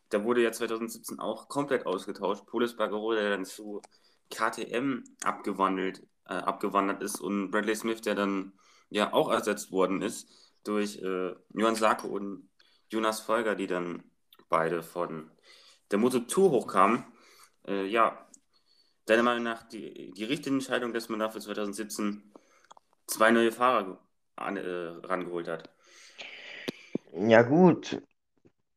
Da 0.10 0.24
wurde 0.24 0.42
ja 0.42 0.52
2017 0.52 1.20
auch 1.20 1.48
komplett 1.48 1.86
ausgetauscht. 1.86 2.46
Polis 2.48 2.76
Bagaro, 2.76 3.14
der 3.14 3.30
dann 3.30 3.46
zu 3.46 3.82
KTM 4.32 5.04
abgewandelt, 5.24 6.04
äh, 6.26 6.34
abgewandert 6.34 7.02
ist 7.02 7.20
und 7.20 7.52
Bradley 7.52 7.76
Smith, 7.76 8.02
der 8.02 8.16
dann 8.16 8.54
ja 8.90 9.14
auch 9.14 9.32
ersetzt 9.32 9.72
worden 9.72 10.02
ist 10.02 10.28
durch 10.64 10.98
äh, 11.02 11.36
Johann 11.54 11.76
Sarko 11.76 12.08
und 12.08 12.49
Jonas 12.90 13.20
Folger, 13.20 13.56
die 13.56 13.68
dann 13.68 14.04
beide 14.50 14.84
von 14.84 15.32
der 15.92 16.00
Moto 16.00 16.20
2 16.26 16.42
hochkamen. 16.42 17.04
Äh, 17.68 17.86
ja, 17.86 18.28
deiner 19.06 19.24
Meinung 19.24 19.44
nach 19.44 19.64
die, 19.64 20.12
die 20.12 20.24
richtige 20.24 20.56
Entscheidung, 20.56 20.94
dass 20.94 21.10
man 21.10 21.20
dafür 21.20 21.42
2017 21.42 22.34
zwei 23.08 23.32
neue 23.32 23.52
Fahrer 23.52 24.00
an, 24.36 24.58
äh, 24.58 25.08
rangeholt 25.08 25.48
hat? 25.48 25.70
Ja, 27.14 27.42
gut. 27.42 28.02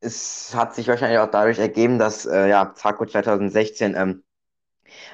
Es 0.01 0.55
hat 0.55 0.75
sich 0.75 0.89
wahrscheinlich 0.89 1.19
auch 1.19 1.31
dadurch 1.31 1.59
ergeben, 1.59 1.99
dass 1.99 2.27
äh, 2.27 2.49
ja, 2.49 2.75
Zarko 2.75 3.07
2016 3.07 3.95
ähm, 3.95 4.25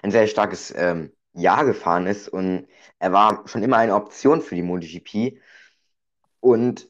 ein 0.02 0.11
sehr 0.11 0.26
starkes 0.26 0.72
ähm, 0.74 1.12
Jahr 1.32 1.64
gefahren 1.64 2.06
ist 2.06 2.28
und 2.28 2.68
er 2.98 3.12
war 3.12 3.46
schon 3.46 3.62
immer 3.62 3.76
eine 3.76 3.94
Option 3.94 4.40
für 4.40 4.54
die 4.54 4.62
MotoGP. 4.62 5.40
Und 6.40 6.88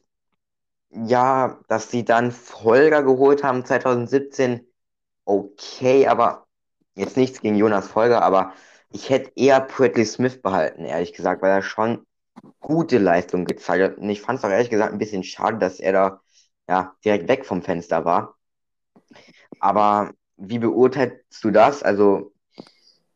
ja, 0.91 1.59
dass 1.67 1.91
sie 1.91 2.03
dann 2.05 2.31
Folger 2.31 3.03
geholt 3.03 3.43
haben 3.43 3.65
2017, 3.65 4.65
okay, 5.25 6.07
aber 6.07 6.47
jetzt 6.95 7.17
nichts 7.17 7.41
gegen 7.41 7.55
Jonas 7.55 7.87
Folger, 7.87 8.21
aber 8.23 8.53
ich 8.91 9.09
hätte 9.09 9.31
eher 9.35 9.61
Bradley 9.61 10.05
Smith 10.05 10.41
behalten, 10.41 10.85
ehrlich 10.85 11.13
gesagt, 11.13 11.41
weil 11.41 11.51
er 11.51 11.61
schon 11.61 12.05
gute 12.59 12.97
Leistung 12.97 13.45
gezeigt 13.45 13.83
hat. 13.83 13.97
Und 13.97 14.09
ich 14.09 14.21
fand 14.21 14.39
es 14.39 14.45
auch 14.45 14.49
ehrlich 14.49 14.69
gesagt 14.69 14.93
ein 14.93 14.99
bisschen 14.99 15.23
schade, 15.23 15.57
dass 15.59 15.79
er 15.79 15.93
da 15.93 16.21
ja, 16.67 16.95
direkt 17.05 17.27
weg 17.27 17.45
vom 17.45 17.61
Fenster 17.61 18.05
war. 18.05 18.35
Aber 19.59 20.13
wie 20.37 20.59
beurteilst 20.59 21.43
du 21.43 21.51
das? 21.51 21.83
Also 21.83 22.33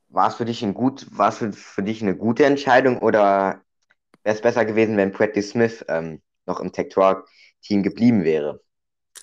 war 0.10 0.28
es 0.30 0.36
für 0.36 0.46
dich 0.46 0.64
ein 0.64 0.74
gut, 0.74 1.08
war 1.12 1.30
es 1.30 1.38
für, 1.38 1.52
für 1.54 1.84
dich 1.84 2.02
eine 2.02 2.16
gute 2.16 2.46
Entscheidung 2.46 3.00
oder 3.00 3.62
wäre 4.24 4.36
es 4.36 4.42
besser 4.42 4.66
gewesen, 4.66 4.98
wenn 4.98 5.12
Bradley 5.12 5.42
Smith 5.42 5.84
ähm, 5.88 6.22
noch 6.46 6.60
im 6.60 6.72
Tech-Team 7.64 7.84
geblieben 7.84 8.24
wäre? 8.24 8.62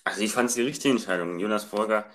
Also 0.04 0.22
ich 0.22 0.32
fand 0.32 0.48
es 0.48 0.56
die 0.56 0.62
richtige 0.62 0.92
Entscheidung. 0.92 1.38
Jonas 1.38 1.64
Folger 1.64 2.10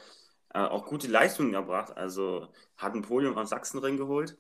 äh, 0.54 0.60
auch 0.60 0.86
gute 0.86 1.08
Leistungen 1.08 1.54
erbracht. 1.54 1.96
Also 1.96 2.48
hat 2.78 2.96
ein 2.96 3.04
Podium 3.04 3.38
aus 3.38 3.50
Sachsenring 3.50 3.98
geholt. 3.98 4.38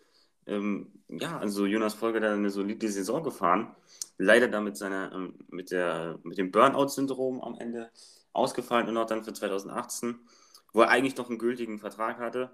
Ähm, 0.47 0.91
ja, 1.07 1.37
also 1.37 1.65
Jonas 1.65 1.93
Folger 1.93 2.21
hat 2.21 2.35
eine 2.35 2.49
solide 2.49 2.89
Saison 2.89 3.23
gefahren. 3.23 3.75
Leider 4.17 4.47
dann 4.47 4.63
mit, 4.63 4.79
ähm, 4.81 5.35
mit, 5.49 5.71
der, 5.71 6.19
mit 6.23 6.37
dem 6.37 6.51
Burnout-Syndrom 6.51 7.41
am 7.41 7.55
Ende 7.59 7.91
ausgefallen 8.33 8.87
und 8.89 8.97
auch 8.97 9.05
dann 9.05 9.23
für 9.23 9.33
2018, 9.33 10.19
wo 10.73 10.81
er 10.81 10.89
eigentlich 10.89 11.15
noch 11.17 11.29
einen 11.29 11.39
gültigen 11.39 11.79
Vertrag 11.79 12.19
hatte. 12.19 12.51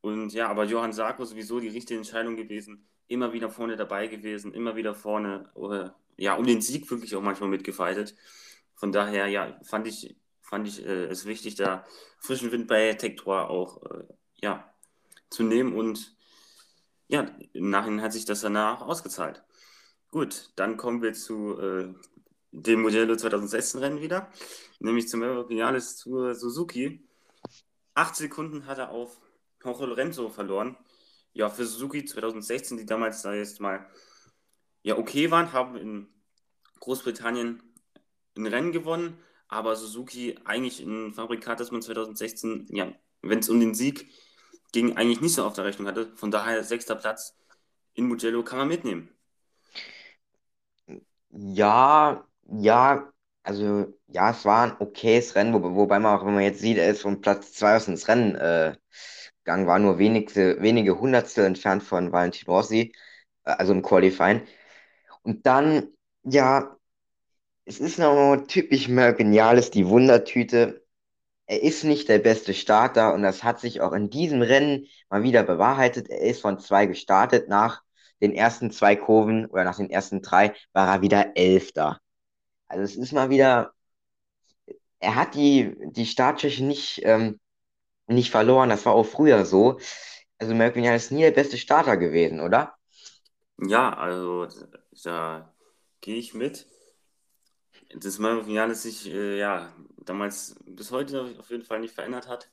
Und 0.00 0.32
ja, 0.32 0.48
aber 0.48 0.64
Johann 0.64 0.92
Sarko 0.92 1.24
sowieso 1.24 1.60
die 1.60 1.68
richtige 1.68 1.98
Entscheidung 1.98 2.36
gewesen. 2.36 2.86
Immer 3.08 3.32
wieder 3.32 3.50
vorne 3.50 3.76
dabei 3.76 4.06
gewesen, 4.06 4.52
immer 4.52 4.76
wieder 4.76 4.94
vorne, 4.94 5.50
oder, 5.54 5.96
ja, 6.16 6.34
um 6.34 6.46
den 6.46 6.60
Sieg 6.60 6.90
wirklich 6.90 7.16
auch 7.16 7.22
manchmal 7.22 7.48
mitgefeitet. 7.48 8.14
Von 8.78 8.92
daher, 8.92 9.26
ja, 9.26 9.58
fand 9.64 9.88
ich, 9.88 10.16
fand 10.40 10.68
ich 10.68 10.86
äh, 10.86 11.06
es 11.06 11.26
wichtig, 11.26 11.56
da 11.56 11.84
frischen 12.20 12.52
Wind 12.52 12.68
bei 12.68 12.94
Tektor 12.94 13.50
auch 13.50 13.82
äh, 13.82 14.04
ja, 14.36 14.72
zu 15.30 15.42
nehmen 15.42 15.74
und 15.74 16.16
ja, 17.08 17.26
im 17.54 17.70
Nachhinein 17.70 18.02
hat 18.02 18.12
sich 18.12 18.24
das 18.24 18.42
danach 18.42 18.82
ausgezahlt. 18.82 19.42
Gut, 20.10 20.52
dann 20.54 20.76
kommen 20.76 21.02
wir 21.02 21.12
zu 21.12 21.58
äh, 21.58 21.92
dem 22.52 22.82
Modello 22.82 23.16
2016 23.16 23.80
Rennen 23.80 24.00
wieder, 24.00 24.30
nämlich 24.78 25.08
zum 25.08 25.20
Maverick 25.20 25.48
Vinales 25.48 25.96
zur 25.96 26.34
Suzuki. 26.36 27.04
Acht 27.94 28.14
Sekunden 28.14 28.66
hat 28.66 28.78
er 28.78 28.90
auf 28.90 29.20
Jorge 29.64 29.86
Lorenzo 29.86 30.28
verloren. 30.30 30.76
Ja, 31.32 31.50
für 31.50 31.66
Suzuki 31.66 32.04
2016, 32.04 32.78
die 32.78 32.86
damals 32.86 33.22
da 33.22 33.34
jetzt 33.34 33.60
mal 33.60 33.90
ja 34.82 34.96
okay 34.96 35.32
waren, 35.32 35.52
haben 35.52 35.76
in 35.76 36.08
Großbritannien 36.78 37.60
ein 38.38 38.46
Rennen 38.46 38.72
gewonnen, 38.72 39.18
aber 39.48 39.76
Suzuki 39.76 40.38
eigentlich 40.44 40.80
ein 40.80 41.12
Fabrikat, 41.12 41.60
das 41.60 41.70
man 41.70 41.82
2016, 41.82 42.66
ja, 42.70 42.92
wenn 43.22 43.40
es 43.40 43.48
um 43.48 43.60
den 43.60 43.74
Sieg 43.74 44.06
ging, 44.72 44.96
eigentlich 44.96 45.20
nicht 45.20 45.34
so 45.34 45.44
auf 45.44 45.54
der 45.54 45.64
Rechnung 45.64 45.88
hatte. 45.88 46.12
Von 46.16 46.30
daher 46.30 46.64
sechster 46.64 46.94
Platz 46.94 47.36
in 47.94 48.06
Mugello 48.06 48.42
kann 48.44 48.58
man 48.58 48.68
mitnehmen. 48.68 49.10
Ja, 51.30 52.24
ja, 52.48 53.12
also 53.42 53.94
ja, 54.08 54.30
es 54.30 54.44
war 54.44 54.64
ein 54.64 54.76
okayes 54.80 55.34
Rennen, 55.34 55.54
wo, 55.54 55.62
wobei 55.74 55.98
man 55.98 56.18
auch, 56.18 56.24
wenn 56.24 56.34
man 56.34 56.42
jetzt 56.42 56.60
sieht, 56.60 56.78
er 56.78 56.90
ist 56.90 57.02
von 57.02 57.20
Platz 57.20 57.52
2 57.54 57.76
aus 57.76 57.88
ins 57.88 58.08
Rennen 58.08 58.34
äh, 58.36 58.76
gegangen, 59.44 59.66
war 59.66 59.78
nur 59.78 59.98
wenige, 59.98 60.58
wenige 60.60 60.98
Hundertstel 61.00 61.44
entfernt 61.44 61.82
von 61.82 62.12
Valentin 62.12 62.46
Rossi, 62.48 62.92
äh, 63.44 63.50
also 63.52 63.72
im 63.72 63.82
Qualifying. 63.82 64.42
Und 65.22 65.46
dann, 65.46 65.88
ja, 66.24 66.77
es 67.68 67.80
ist 67.80 67.98
noch 67.98 68.36
typisch 68.48 68.88
Mergeniales, 68.88 69.70
die 69.70 69.86
Wundertüte. 69.86 70.82
Er 71.46 71.62
ist 71.62 71.84
nicht 71.84 72.08
der 72.08 72.18
beste 72.18 72.54
Starter 72.54 73.12
und 73.12 73.22
das 73.22 73.44
hat 73.44 73.60
sich 73.60 73.82
auch 73.82 73.92
in 73.92 74.08
diesem 74.08 74.40
Rennen 74.40 74.86
mal 75.10 75.22
wieder 75.22 75.42
bewahrheitet. 75.42 76.08
Er 76.08 76.20
ist 76.22 76.40
von 76.40 76.58
zwei 76.58 76.86
gestartet. 76.86 77.48
Nach 77.50 77.82
den 78.22 78.34
ersten 78.34 78.70
zwei 78.70 78.96
Kurven 78.96 79.44
oder 79.46 79.64
nach 79.64 79.76
den 79.76 79.90
ersten 79.90 80.22
drei 80.22 80.54
war 80.72 80.88
er 80.88 81.02
wieder 81.02 81.36
Elfter. 81.36 82.00
Also 82.68 82.84
es 82.84 82.96
ist 82.96 83.12
mal 83.12 83.28
wieder, 83.28 83.74
er 84.98 85.14
hat 85.14 85.34
die, 85.34 85.76
die 85.90 86.06
Startschwäche 86.06 86.64
nicht, 86.64 87.02
ähm, 87.04 87.38
nicht 88.06 88.30
verloren. 88.30 88.70
Das 88.70 88.86
war 88.86 88.94
auch 88.94 89.04
früher 89.04 89.44
so. 89.44 89.78
Also 90.38 90.54
Mergenial 90.54 90.96
ist 90.96 91.12
nie 91.12 91.20
der 91.20 91.32
beste 91.32 91.58
Starter 91.58 91.98
gewesen, 91.98 92.40
oder? 92.40 92.78
Ja, 93.58 93.92
also 93.92 94.48
da 95.04 95.54
gehe 96.00 96.16
ich 96.16 96.32
mit 96.32 96.66
das 97.94 98.18
Mariano 98.18 98.74
sich 98.74 99.08
äh, 99.08 99.38
ja 99.38 99.72
damals 99.98 100.56
bis 100.66 100.90
heute 100.90 101.34
auf 101.38 101.50
jeden 101.50 101.64
Fall 101.64 101.80
nicht 101.80 101.94
verändert 101.94 102.28
hat. 102.28 102.50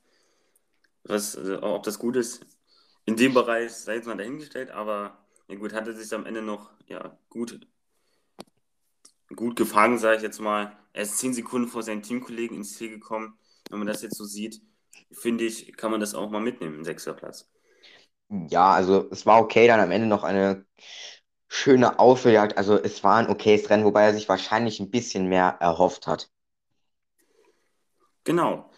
Was, 1.03 1.35
äh, 1.35 1.57
ob 1.61 1.83
das 1.83 1.99
gut 1.99 2.15
ist, 2.15 2.45
in 3.05 3.15
dem 3.15 3.33
Bereich 3.33 3.71
sei 3.71 3.95
jetzt 3.95 4.07
mal 4.07 4.17
dahingestellt, 4.17 4.71
aber 4.71 5.17
ja 5.47 5.55
gut, 5.55 5.73
hat 5.73 5.87
er 5.87 5.93
sich 5.93 6.13
am 6.13 6.25
Ende 6.25 6.41
noch 6.41 6.71
ja, 6.87 7.17
gut, 7.29 7.59
gut 9.35 9.55
gefangen, 9.55 9.97
sage 9.97 10.17
ich 10.17 10.23
jetzt 10.23 10.39
mal. 10.39 10.75
Er 10.93 11.03
ist 11.03 11.17
zehn 11.19 11.33
Sekunden 11.33 11.67
vor 11.67 11.83
seinen 11.83 12.01
Teamkollegen 12.01 12.57
ins 12.57 12.75
Ziel 12.77 12.89
gekommen. 12.89 13.37
Wenn 13.69 13.79
man 13.79 13.87
das 13.87 14.01
jetzt 14.01 14.17
so 14.17 14.25
sieht, 14.25 14.61
finde 15.11 15.43
ich, 15.43 15.75
kann 15.77 15.91
man 15.91 15.99
das 15.99 16.15
auch 16.15 16.29
mal 16.29 16.41
mitnehmen, 16.41 16.75
im 16.75 16.85
sechster 16.85 17.13
Platz. 17.13 17.49
Ja, 18.29 18.71
also 18.71 19.07
es 19.11 19.25
war 19.25 19.39
okay, 19.39 19.67
dann 19.67 19.79
am 19.79 19.91
Ende 19.91 20.07
noch 20.07 20.23
eine 20.23 20.65
schöne 21.55 21.99
Aufholjagd. 21.99 22.57
Also 22.57 22.77
es 22.77 23.03
war 23.03 23.15
ein 23.15 23.29
okayes 23.29 23.69
Rennen, 23.69 23.85
wobei 23.85 24.03
er 24.03 24.13
sich 24.13 24.27
wahrscheinlich 24.27 24.79
ein 24.79 24.91
bisschen 24.91 25.27
mehr 25.27 25.57
erhofft 25.59 26.05
hat. 26.05 26.29
Genau. 28.25 28.69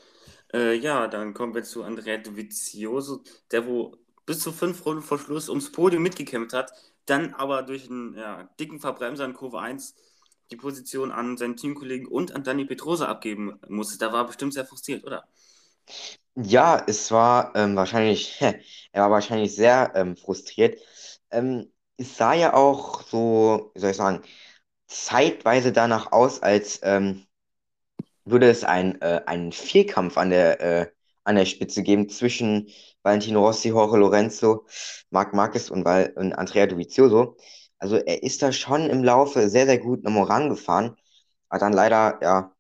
Äh, 0.54 0.76
ja, 0.76 1.08
dann 1.08 1.34
kommen 1.34 1.56
wir 1.56 1.64
zu 1.64 1.84
Andrea 1.84 2.18
Dovizioso, 2.18 3.24
der 3.52 3.66
wo 3.66 3.98
bis 4.26 4.40
zu 4.42 4.52
fünf 4.52 4.86
Runden 4.86 5.02
vor 5.02 5.18
Schluss 5.18 5.50
ums 5.50 5.72
Podium 5.72 6.04
mitgekämpft 6.04 6.54
hat, 6.54 6.72
dann 7.06 7.34
aber 7.34 7.64
durch 7.64 7.90
einen 7.90 8.14
ja, 8.14 8.44
dicken 8.60 8.80
Verbremser 8.80 9.26
in 9.26 9.34
Kurve 9.34 9.60
1 9.60 9.96
die 10.52 10.58
Position 10.58 11.12
an 11.12 11.36
seinen 11.38 11.58
Teamkollegen 11.58 12.08
und 12.08 12.34
an 12.36 12.44
Dani 12.44 12.66
Petrosa 12.66 13.08
abgeben 13.08 13.60
musste. 13.68 13.98
Da 13.98 14.14
war 14.14 14.22
er 14.22 14.28
bestimmt 14.28 14.54
sehr 14.54 14.66
frustriert, 14.66 15.04
oder? 15.04 15.28
Ja, 16.36 16.84
es 16.86 17.12
war 17.12 17.56
ähm, 17.56 17.76
wahrscheinlich, 17.76 18.40
er 18.92 19.02
war 19.02 19.12
wahrscheinlich 19.12 19.56
sehr 19.56 19.92
ähm, 19.96 20.16
frustriert. 20.16 20.80
Ähm, 21.32 21.72
es 21.98 22.18
sah 22.18 22.34
ja 22.34 22.54
auch 22.54 23.02
so, 23.04 23.72
wie 23.76 23.80
soll 23.80 23.92
ich 23.92 23.98
sagen, 23.98 24.22
zeitweise 24.88 25.72
danach 25.74 26.12
aus, 26.12 26.42
als 26.44 26.80
ähm, 26.84 27.26
würde 28.26 28.50
es 28.50 28.64
ein, 28.64 29.02
äh, 29.02 29.22
einen 29.26 29.52
Vierkampf 29.52 30.18
an 30.18 30.30
der, 30.30 30.62
äh, 30.62 30.92
an 31.24 31.36
der 31.36 31.46
Spitze 31.46 31.84
geben 31.84 32.10
zwischen 32.10 32.70
Valentino 33.04 33.46
Rossi, 33.46 33.70
Jorge 33.70 33.98
Lorenzo, 33.98 34.66
Marc 35.10 35.34
Marquez 35.34 35.70
und, 35.70 35.86
Val 35.86 36.14
und 36.16 36.34
Andrea 36.34 36.68
Dovizioso. 36.68 37.38
Also 37.80 37.98
er 37.98 38.24
ist 38.24 38.42
da 38.42 38.52
schon 38.52 38.90
im 38.90 39.04
Laufe 39.04 39.50
sehr, 39.50 39.66
sehr 39.66 39.78
gut 39.80 40.04
nochmal 40.04 40.24
rangefahren, 40.26 40.96
hat 41.50 41.62
dann 41.62 41.74
leider, 41.74 42.20
ja, 42.22 42.54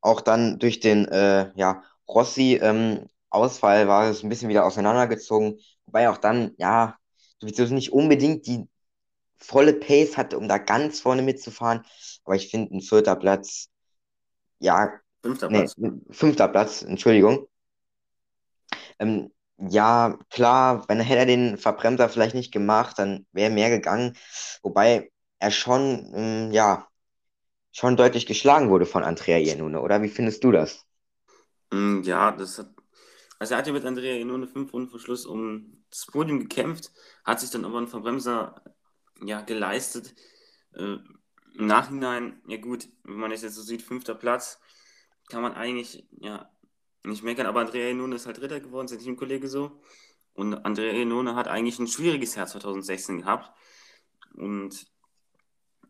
auch 0.00 0.20
dann 0.20 0.58
durch 0.58 0.80
den, 0.80 1.06
äh, 1.08 1.52
ja, 1.56 1.82
Rossi, 2.08 2.58
ähm, 2.62 3.08
war 3.30 4.10
es 4.10 4.22
ein 4.22 4.28
bisschen 4.28 4.48
wieder 4.48 4.64
auseinandergezogen, 4.66 5.58
wobei 5.86 6.08
auch 6.10 6.18
dann, 6.18 6.52
ja, 6.58 6.96
Dovizioso 7.40 7.74
nicht 7.74 7.92
unbedingt 7.92 8.46
die 8.46 8.66
volle 9.38 9.74
Pace 9.74 10.16
hatte, 10.16 10.38
um 10.38 10.48
da 10.48 10.58
ganz 10.58 11.00
vorne 11.00 11.22
mitzufahren. 11.22 11.82
Aber 12.24 12.36
ich 12.36 12.50
finde, 12.50 12.74
ein 12.76 12.80
vierter 12.80 13.16
Platz, 13.16 13.68
ja, 14.60 14.90
Fünfter 15.22 15.50
nee, 15.50 15.50
Platz. 15.50 15.76
fünfter 16.12 16.48
Platz, 16.48 16.82
Entschuldigung. 16.82 17.48
Ähm, 18.98 19.32
ja, 19.58 20.18
klar, 20.30 20.84
wenn 20.88 21.00
hätte 21.00 21.20
er 21.20 21.26
den 21.26 21.56
Verbremser 21.58 22.08
vielleicht 22.08 22.34
nicht 22.34 22.52
gemacht, 22.52 22.98
dann 22.98 23.26
wäre 23.32 23.50
mehr 23.50 23.70
gegangen. 23.70 24.16
Wobei 24.62 25.10
er 25.38 25.50
schon, 25.50 26.12
ähm, 26.14 26.52
ja, 26.52 26.88
schon 27.72 27.96
deutlich 27.96 28.26
geschlagen 28.26 28.70
wurde 28.70 28.86
von 28.86 29.04
Andrea 29.04 29.38
Iannone, 29.38 29.80
oder? 29.82 30.02
Wie 30.02 30.08
findest 30.10 30.44
du 30.44 30.52
das? 30.52 30.86
Mm, 31.72 32.02
Ja, 32.04 32.32
das 32.32 32.58
hat. 32.58 32.70
Also 33.38 33.54
er 33.54 33.58
hat 33.58 33.66
ja 33.66 33.72
mit 33.72 33.84
Andrea 33.84 34.16
eine 34.20 34.48
fünf 34.48 34.72
Runden 34.72 34.88
vor 34.90 35.00
Schluss 35.00 35.26
um 35.26 35.84
das 35.90 36.06
Podium 36.06 36.40
gekämpft, 36.40 36.92
hat 37.24 37.40
sich 37.40 37.50
dann 37.50 37.64
aber 37.66 37.78
einen 37.78 37.88
Verbremser 37.88 38.62
ja, 39.22 39.40
geleistet. 39.42 40.14
Äh, 40.74 40.96
Im 41.54 41.66
Nachhinein, 41.66 42.42
ja 42.46 42.58
gut, 42.58 42.88
wenn 43.04 43.16
man 43.16 43.30
das 43.30 43.42
jetzt 43.42 43.54
so 43.54 43.62
sieht, 43.62 43.82
fünfter 43.82 44.14
Platz, 44.14 44.60
kann 45.28 45.42
man 45.42 45.54
eigentlich 45.54 46.06
ja 46.18 46.50
nicht 47.04 47.22
meckern, 47.22 47.46
aber 47.46 47.60
Andrea 47.60 47.88
Iannone 47.88 48.16
ist 48.16 48.26
halt 48.26 48.38
Dritter 48.38 48.60
geworden, 48.60 48.88
sein 48.88 48.98
Teamkollege 48.98 49.48
so. 49.48 49.80
Und 50.34 50.54
Andrea 50.66 50.92
Iannone 50.92 51.34
hat 51.34 51.48
eigentlich 51.48 51.78
ein 51.78 51.86
schwieriges 51.86 52.34
Jahr 52.34 52.46
2016 52.46 53.18
gehabt. 53.22 53.52
Und 54.34 54.86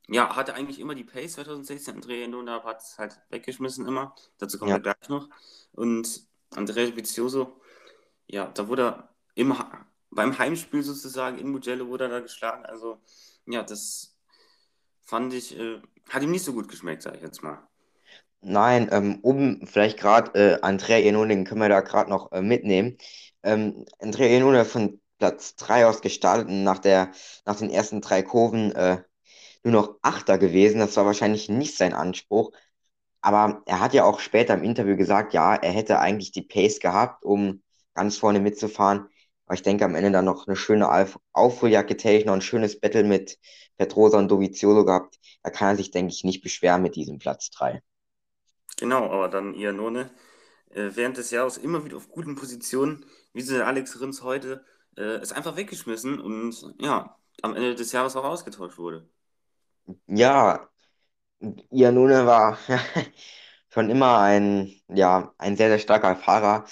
ja, 0.09 0.37
hatte 0.37 0.55
eigentlich 0.55 0.79
immer 0.79 0.95
die 0.95 1.03
Pace 1.05 1.33
2016. 1.33 1.95
Andrea 1.97 2.23
Iannone 2.25 2.63
hat 2.63 2.81
es 2.81 2.97
halt 2.99 3.19
weggeschmissen 3.31 3.87
immer. 3.89 4.15
Dazu 4.39 4.59
kommen 4.59 4.71
Ja. 4.71 4.77
wir 4.77 4.83
gleich 4.83 5.09
noch. 5.09 5.29
Und 5.73 6.27
Andrea 6.55 6.95
Vizioso, 6.95 7.61
ja, 8.29 8.47
da 8.47 8.69
wurde 8.69 8.83
er 8.83 9.15
im, 9.35 9.59
Ha- 9.59 9.86
beim 10.17 10.39
Heimspiel 10.39 10.83
sozusagen 10.83 11.39
in 11.39 11.51
Mugello 11.51 11.87
wurde 11.89 12.05
er 12.05 12.11
da 12.11 12.21
geschlagen. 12.21 12.67
Also 12.67 12.99
ja, 13.47 13.63
das 13.63 14.17
fand 15.03 15.33
ich, 15.35 15.57
äh, 15.59 15.81
hat 16.09 16.23
ihm 16.23 16.33
nicht 16.33 16.45
so 16.45 16.53
gut 16.53 16.69
geschmeckt, 16.69 17.03
sage 17.03 17.17
ich 17.17 17.23
jetzt 17.23 17.43
mal. 17.43 17.59
Nein, 18.41 18.89
ähm, 18.93 19.19
um 19.23 19.67
vielleicht 19.67 19.99
gerade 19.99 20.39
äh, 20.39 20.61
Andrea 20.63 20.99
Iannone, 20.99 21.35
den 21.35 21.45
können 21.45 21.61
wir 21.61 21.69
da 21.69 21.81
gerade 21.81 22.11
noch 22.11 22.33
äh, 22.33 22.43
mitnehmen. 22.43 22.97
Ähm, 23.43 23.85
Andrea 23.99 24.29
Iannone 24.29 24.65
von 24.65 25.01
Platz 25.19 25.57
3 25.57 25.87
aus 25.87 26.01
gestartet 26.03 26.49
und 26.49 26.63
nach 26.63 26.79
der, 26.79 27.13
nach 27.45 27.57
den 27.57 27.71
ersten 27.71 28.01
drei 28.01 28.23
Kurven 28.23 28.73
äh, 28.73 29.03
nur 29.65 29.73
noch 29.73 29.99
Achter 30.03 30.39
gewesen. 30.39 30.79
Das 30.81 30.97
war 30.97 31.07
wahrscheinlich 31.07 31.49
nicht 31.49 31.77
sein 31.77 31.95
Anspruch. 31.95 32.53
Aber 33.21 33.63
er 33.67 33.81
hat 33.81 33.95
ja 33.95 34.05
auch 34.05 34.21
später 34.21 34.55
im 34.55 34.63
Interview 34.63 34.97
gesagt, 34.97 35.33
ja, 35.35 35.55
er 35.57 35.73
hätte 35.73 35.99
eigentlich 35.99 36.31
die 36.33 36.43
Pace 36.43 36.79
gehabt, 36.79 37.25
um 37.25 37.63
ganz 37.95 38.19
vorne 38.19 38.41
mitzufahren. 38.41 39.09
Aber 39.47 39.55
ich 39.55 39.63
denke, 39.63 39.85
am 39.85 39.95
Ende 39.95 40.11
dann 40.13 40.25
noch 40.25 40.47
eine 40.47 40.57
schöne 40.57 40.91
Auf 40.91 41.19
Aufholjagd 41.33 41.89
getätigt, 41.89 42.27
noch 42.27 42.35
ein 42.35 42.43
schönes 42.43 42.81
Battle 42.81 43.05
mit 43.05 43.39
Pedrosa 43.79 44.19
und 44.19 44.29
Dovizioso 44.31 44.85
gehabt. 44.85 45.19
Da 45.43 45.51
kann 45.51 45.69
er 45.71 45.77
sich, 45.77 45.91
denke 45.91 46.13
ich, 46.13 46.25
nicht 46.25 46.43
beschweren 46.43 46.83
mit 46.83 46.97
diesem 46.97 47.19
Platz 47.19 47.51
3. 47.51 47.83
Genau, 48.79 49.05
aber 49.11 49.29
dann 49.29 49.55
Iannone 49.55 50.11
äh, 50.71 50.91
während 50.95 51.17
des 51.19 51.31
Jahres 51.31 51.57
immer 51.59 51.85
wieder 51.85 51.97
auf 51.97 52.09
guten 52.11 52.37
Positionen, 52.37 53.07
wie 53.33 53.43
so 53.43 53.55
der 53.55 53.67
Alex 53.67 54.01
Rins 54.01 54.23
heute, 54.23 54.65
äh, 54.97 55.21
ist 55.23 55.33
einfach 55.33 55.57
weggeschmissen 55.57 56.21
und 56.21 56.75
ja, 56.81 57.19
am 57.43 57.55
Ende 57.57 57.75
des 57.75 57.93
Jahres 57.93 58.17
auch 58.17 58.25
ausgetauscht 58.25 58.79
wurde. 58.79 59.09
Ja, 60.09 60.69
Iannone 61.71 62.27
war 62.27 62.59
schon 63.69 63.91
immer 63.91 64.19
ein, 64.21 64.73
ja, 64.89 65.35
ein 65.39 65.57
sehr, 65.57 65.69
sehr 65.69 65.79
starker 65.79 66.17
Fahrer. 66.17 66.65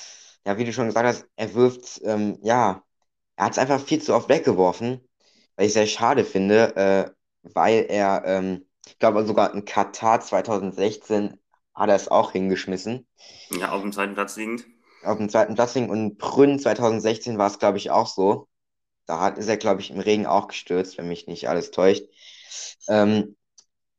Ja, 0.46 0.58
wie 0.58 0.64
du 0.64 0.72
schon 0.72 0.86
gesagt 0.86 1.06
hast, 1.06 1.26
er 1.36 1.54
wirft, 1.54 2.00
ähm, 2.04 2.38
ja, 2.42 2.84
er 3.36 3.44
hat 3.46 3.52
es 3.52 3.58
einfach 3.58 3.80
viel 3.80 4.02
zu 4.02 4.14
oft 4.14 4.28
weggeworfen, 4.28 5.00
weil 5.56 5.66
ich 5.66 5.72
sehr 5.74 5.86
schade 5.86 6.24
finde, 6.24 6.76
äh, 6.76 7.10
weil 7.54 7.86
er, 7.88 8.22
ähm, 8.26 8.66
ich 8.86 8.98
glaube 8.98 9.26
sogar 9.26 9.54
in 9.54 9.64
Katar 9.64 10.20
2016 10.20 11.38
hat 11.74 11.88
er 11.90 11.96
es 11.96 12.08
auch 12.08 12.32
hingeschmissen, 12.32 13.06
Ja, 13.48 13.70
auf 13.72 13.80
dem 13.80 13.90
zweiten 13.92 14.12
Platz 14.14 14.36
liegend. 14.36 14.66
auf 15.02 15.18
dem 15.18 15.28
zweiten 15.28 15.54
Platz 15.54 15.74
liegen. 15.74 15.90
Und 15.90 16.18
Brünn 16.18 16.58
2016 16.58 17.38
war 17.38 17.48
es, 17.48 17.58
glaube 17.58 17.78
ich, 17.78 17.90
auch 17.90 18.06
so. 18.06 18.48
Da 19.06 19.20
hat, 19.20 19.38
ist 19.38 19.48
er, 19.48 19.56
glaube 19.58 19.80
ich, 19.82 19.90
im 19.90 20.00
Regen 20.00 20.26
auch 20.26 20.48
gestürzt, 20.48 20.98
wenn 20.98 21.08
mich 21.08 21.26
nicht 21.26 21.48
alles 21.48 21.70
täuscht. 21.72 22.04
Ähm, 22.88 23.36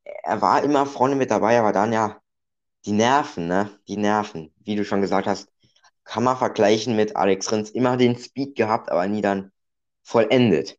er 0.04 0.42
war 0.42 0.62
immer 0.64 0.86
vorne 0.86 1.16
mit 1.16 1.30
dabei, 1.30 1.58
aber 1.60 1.72
dann 1.72 1.92
ja, 1.92 2.20
die 2.86 2.92
Nerven, 2.92 3.48
ne? 3.48 3.70
Die 3.88 3.96
Nerven. 3.98 4.54
Wie 4.64 4.76
du 4.76 4.84
schon 4.84 5.02
gesagt 5.02 5.26
hast, 5.28 5.48
kann 6.06 6.24
man 6.24 6.36
vergleichen 6.36 6.96
mit 6.96 7.16
Alex 7.16 7.52
Rins. 7.52 7.70
Immer 7.70 7.96
den 7.96 8.16
Speed 8.16 8.56
gehabt, 8.56 8.90
aber 8.90 9.06
nie 9.06 9.20
dann 9.20 9.52
vollendet. 10.02 10.78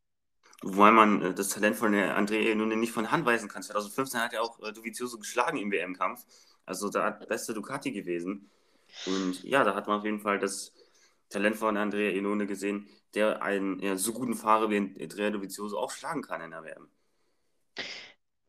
Wobei 0.63 0.89
man 0.89 1.21
äh, 1.21 1.33
das 1.33 1.49
Talent 1.49 1.75
von 1.75 1.91
der 1.91 2.15
Andrea 2.15 2.55
nun 2.55 2.69
nicht 2.79 2.93
von 2.93 3.11
Hand 3.11 3.25
weisen 3.25 3.49
kann. 3.49 3.61
2015 3.61 4.19
hat 4.19 4.33
er 4.33 4.41
auch 4.41 4.59
äh, 4.63 4.73
Dovizioso 4.73 5.19
geschlagen 5.19 5.57
im 5.57 5.71
WM-Kampf. 5.71 6.25
Also 6.65 6.89
da 6.89 7.03
hat 7.03 7.27
beste 7.27 7.53
Ducati 7.53 7.91
gewesen. 7.91 8.49
Und 9.05 9.43
ja, 9.43 9.63
da 9.63 9.75
hat 9.75 9.87
man 9.87 9.99
auf 9.99 10.05
jeden 10.05 10.21
Fall 10.21 10.39
das 10.39 10.73
Talent 11.29 11.57
von 11.57 11.77
Andrea 11.77 12.11
Iannone 12.11 12.47
gesehen, 12.47 12.87
der 13.13 13.41
einen 13.43 13.79
ja, 13.79 13.97
so 13.97 14.13
guten 14.13 14.33
Fahrer 14.33 14.69
wie 14.69 14.77
Andrea 14.77 15.29
Dovizioso 15.29 15.77
auch 15.77 15.91
schlagen 15.91 16.21
kann 16.21 16.41
in 16.41 16.51
der 16.51 16.63
WM. 16.63 16.87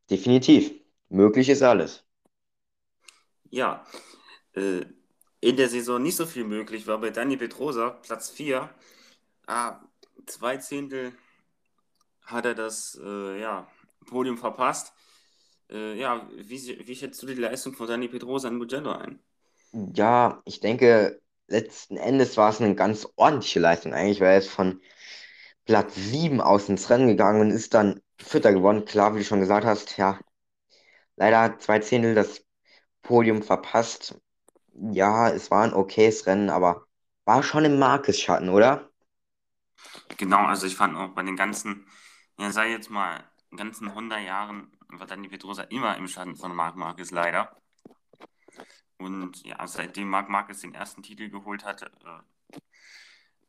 Definitiv. 0.08 0.72
Möglich 1.10 1.48
ist 1.48 1.62
alles. 1.62 2.04
Ja, 3.50 3.84
äh, 4.54 4.84
in 5.40 5.56
der 5.56 5.68
Saison 5.68 6.02
nicht 6.02 6.16
so 6.16 6.26
viel 6.26 6.44
möglich 6.44 6.86
war 6.86 6.98
bei 7.00 7.10
Dani 7.10 7.36
Pedrosa, 7.36 7.90
Platz 7.90 8.30
4. 8.30 8.70
Ah, 9.46 9.80
zwei 10.26 10.56
Zehntel 10.58 11.12
hat 12.22 12.44
er 12.44 12.54
das 12.54 12.98
äh, 13.02 13.40
ja, 13.40 13.66
Podium 14.06 14.38
verpasst. 14.38 14.92
Äh, 15.70 15.98
ja, 15.98 16.28
wie, 16.36 16.86
wie 16.86 16.96
schätzt 16.96 17.22
du 17.22 17.26
die 17.26 17.34
Leistung 17.34 17.74
von 17.74 17.86
Dani 17.86 18.08
Pedrosa 18.08 18.48
in 18.48 18.56
Mugello 18.56 18.92
ein? 18.92 19.20
Ja, 19.72 20.42
ich 20.44 20.60
denke, 20.60 21.20
letzten 21.46 21.96
Endes 21.96 22.36
war 22.36 22.50
es 22.50 22.60
eine 22.60 22.74
ganz 22.74 23.06
ordentliche 23.16 23.60
Leistung 23.60 23.92
eigentlich, 23.94 24.20
weil 24.20 24.32
er 24.32 24.38
ist 24.38 24.50
von 24.50 24.80
Platz 25.66 25.94
7 25.94 26.40
aus 26.40 26.68
ins 26.68 26.90
Rennen 26.90 27.08
gegangen 27.08 27.40
und 27.42 27.50
ist 27.50 27.74
dann 27.74 28.00
Vierter 28.18 28.52
geworden. 28.52 28.84
Klar, 28.84 29.14
wie 29.14 29.18
du 29.20 29.24
schon 29.24 29.40
gesagt 29.40 29.66
hast, 29.66 29.96
ja, 29.98 30.18
leider 31.16 31.58
zwei 31.58 31.80
Zehntel 31.80 32.14
das 32.14 32.44
Podium 33.02 33.42
verpasst. 33.42 34.20
Ja, 34.80 35.28
es 35.30 35.50
war 35.50 35.62
ein 35.64 35.74
okayes 35.74 36.26
Rennen, 36.26 36.48
aber 36.50 36.86
war 37.26 37.42
schon 37.42 37.64
im 37.66 37.78
Markesschatten, 37.78 38.48
oder? 38.48 38.88
Genau, 40.18 40.38
also 40.44 40.66
ich 40.66 40.76
fand 40.76 40.96
auch 40.96 41.08
bei 41.14 41.22
den 41.22 41.36
ganzen, 41.36 41.86
ja, 42.38 42.50
sei 42.52 42.70
jetzt 42.70 42.90
mal, 42.90 43.24
ganzen 43.56 43.94
100 43.94 44.20
Jahren 44.22 44.70
war 44.88 45.06
Dani 45.06 45.28
Pedrosa 45.28 45.62
immer 45.64 45.96
im 45.96 46.08
Schatten 46.08 46.36
von 46.36 46.54
Marc 46.54 46.76
Marquez 46.76 47.10
leider. 47.10 47.56
Und 48.98 49.44
ja, 49.46 49.66
seitdem 49.66 50.08
Marc 50.08 50.28
Marquez 50.28 50.60
den 50.60 50.74
ersten 50.74 51.02
Titel 51.02 51.30
geholt 51.30 51.64
hat, 51.64 51.82
äh, 51.82 51.88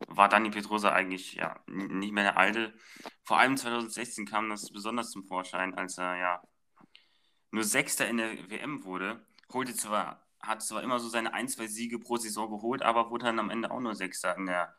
war 0.08 0.28
Dani 0.30 0.50
Pedrosa 0.52 0.92
eigentlich 0.92 1.34
ja 1.36 1.60
nicht 1.68 2.12
mehr 2.13 2.24
der 2.24 2.38
Alte. 2.38 2.74
Vor 3.24 3.38
allem 3.39 3.56
2016 3.58 4.26
kam 4.26 4.50
das 4.50 4.72
besonders 4.72 5.12
zum 5.12 5.24
Vorschein, 5.26 5.74
als 5.76 5.98
er 5.98 6.15
ja 6.18 6.42
nur 7.52 7.63
Sechster 7.63 8.08
in 8.08 8.18
der 8.18 8.50
WM 8.50 8.84
wurde, 8.84 9.26
holte 9.54 9.76
zwar, 9.76 10.28
hat 10.41 10.62
zwar 10.63 10.84
immer 10.84 10.99
so 10.99 11.10
seine 11.10 11.34
ein, 11.34 11.47
zwei 11.47 11.67
Siege 11.67 11.99
pro 11.99 12.17
Saison 12.17 12.49
geholt, 12.49 12.82
aber 12.82 13.10
wurde 13.10 13.25
dann 13.25 13.39
am 13.39 13.49
Ende 13.49 13.71
auch 13.71 13.80
nur 13.80 13.95
Sechster 13.95 14.36
in 14.38 14.45
der 14.45 14.75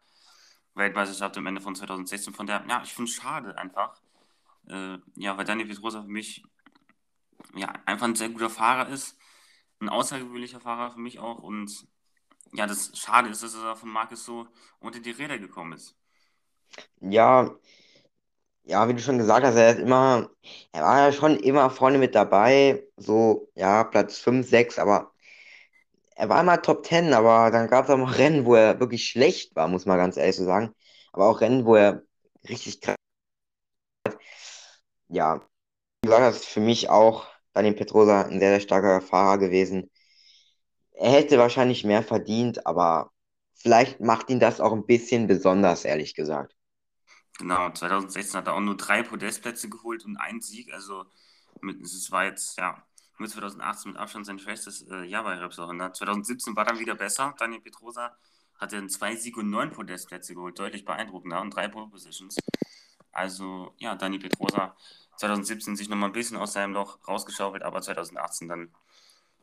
Weltmeisterschaft 0.75 1.37
am 1.39 1.47
Ende 1.47 1.61
von 1.61 1.75
2016. 1.75 2.33
Von 2.35 2.47
der, 2.47 2.65
ja, 2.69 2.83
ich 2.83 2.95
finde 2.95 3.11
es 3.11 3.17
schade 3.17 3.57
einfach. 3.59 4.01
Äh, 4.69 4.99
ja, 5.17 5.37
weil 5.37 5.45
Dani 5.45 5.65
Pedrosa 5.65 6.03
für 6.03 6.09
mich 6.09 6.45
ja 7.55 7.73
einfach 7.87 8.07
ein 8.07 8.15
sehr 8.15 8.29
guter 8.29 8.51
Fahrer 8.51 8.89
ist, 8.89 9.17
ein 9.81 9.89
außergewöhnlicher 9.89 10.61
Fahrer 10.61 10.93
für 10.93 11.01
mich 11.01 11.19
auch 11.19 11.39
und 11.39 11.87
ja, 12.53 12.67
das 12.67 12.97
Schade 12.99 13.29
ist, 13.29 13.43
dass 13.43 13.55
er 13.55 13.77
von 13.77 13.89
Marcus 13.89 14.25
so 14.25 14.47
unter 14.81 15.01
die 15.01 15.11
Räder 15.11 15.39
gekommen 15.39 15.73
ist. 15.73 15.97
Ja, 17.01 17.51
ja, 18.65 18.89
wie 18.89 18.95
du 18.95 19.01
schon 19.01 19.19
gesagt 19.19 19.45
hast, 19.45 19.57
er 19.57 19.71
ist 19.73 19.81
immer, 19.81 20.31
er 20.73 20.83
war 20.83 20.99
ja 20.99 21.13
schon 21.13 21.37
immer 21.39 21.71
vorne 21.71 21.99
mit 21.99 22.15
dabei, 22.15 22.85
so, 22.97 23.49
ja, 23.55 23.85
Platz 23.85 24.19
5, 24.19 24.49
6, 24.49 24.79
aber 24.79 25.13
er 26.21 26.29
war 26.29 26.43
immer 26.43 26.61
Top 26.61 26.85
10, 26.85 27.15
aber 27.15 27.51
dann 27.51 27.67
gab 27.69 27.87
es 27.87 27.91
auch 27.91 27.97
mal 27.97 28.13
Rennen, 28.13 28.45
wo 28.45 28.55
er 28.55 28.79
wirklich 28.79 29.09
schlecht 29.09 29.57
war, 29.57 29.69
muss 29.69 29.87
man 29.87 29.97
ganz 29.97 30.19
ehrlich 30.19 30.37
so 30.37 30.45
sagen. 30.45 30.75
Aber 31.13 31.27
auch 31.27 31.41
Rennen, 31.41 31.65
wo 31.65 31.77
er 31.77 32.03
richtig 32.47 32.83
krass, 32.83 32.97
ja, 35.09 35.41
wie 36.03 36.09
gesagt, 36.09 36.23
das 36.23 36.37
ist 36.41 36.49
für 36.49 36.61
mich 36.61 36.91
auch 36.91 37.27
Daniel 37.55 37.73
Pedrosa 37.73 38.23
ein 38.23 38.39
sehr, 38.39 38.51
sehr 38.51 38.61
starker 38.61 39.01
Fahrer 39.01 39.39
gewesen. 39.39 39.91
Er 40.93 41.11
hätte 41.13 41.39
wahrscheinlich 41.39 41.85
mehr 41.85 42.03
verdient, 42.03 42.67
aber 42.67 43.13
vielleicht 43.55 44.01
macht 44.01 44.29
ihn 44.29 44.41
das 44.41 44.61
auch 44.61 44.73
ein 44.73 44.85
bisschen 44.85 45.27
besonders, 45.27 45.87
ehrlich 45.87 46.15
gesagt. 46.15 46.55
Genau, 47.39 47.71
2016 47.71 48.37
hat 48.37 48.47
er 48.47 48.55
auch 48.55 48.61
nur 48.61 48.77
drei 48.77 49.03
Podestplätze 49.03 49.71
geholt 49.71 50.05
und 50.05 50.19
einen 50.19 50.43
Sieg. 50.43 50.71
Also 50.75 51.07
es 51.83 52.11
war 52.11 52.27
jetzt 52.27 52.59
ja 52.59 52.87
mit 53.21 53.31
2018 53.31 53.93
mit 53.93 54.01
Abstand 54.01 54.27
sein 54.27 54.39
schwächstes 54.39 54.83
äh, 54.83 55.05
Jahr 55.05 55.25
bei 55.25 55.35
Repsol 55.35 55.65
100. 55.65 55.97
2017 55.97 56.57
war 56.57 56.65
dann 56.65 56.79
wieder 56.79 56.95
besser. 56.95 57.35
Daniel 57.39 57.61
Petrosa 57.61 58.17
hatte 58.59 58.87
zwei 58.89 59.17
Siege 59.17 59.41
und 59.41 59.51
neun 59.51 59.71
Podestplätze 59.71 60.35
geholt, 60.35 60.59
deutlich 60.59 60.85
beeindruckender 60.85 61.41
und 61.41 61.55
drei 61.55 61.69
Pole 61.69 61.89
Positions. 61.89 62.37
Also 63.13 63.75
ja, 63.79 63.95
Dani 63.95 64.19
Petrosa 64.19 64.77
2017 65.17 65.77
sich 65.77 65.89
nochmal 65.89 66.09
ein 66.09 66.13
bisschen 66.13 66.37
aus 66.37 66.55
seinem 66.55 66.73
Loch 66.73 66.99
rausgeschaufelt, 67.07 67.63
aber 67.63 67.83
2018 67.83 68.49
dann 68.49 68.75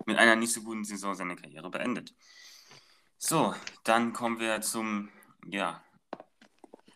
mit 0.06 0.18
einer 0.18 0.36
nicht 0.36 0.54
so 0.54 0.62
guten 0.62 0.84
Saison 0.84 1.16
seine 1.16 1.36
Karriere 1.36 1.70
beendet. 1.70 2.14
So, 3.18 3.54
dann 3.84 4.14
kommen 4.14 4.40
wir 4.40 4.62
zum 4.62 5.10
ja, 5.46 5.82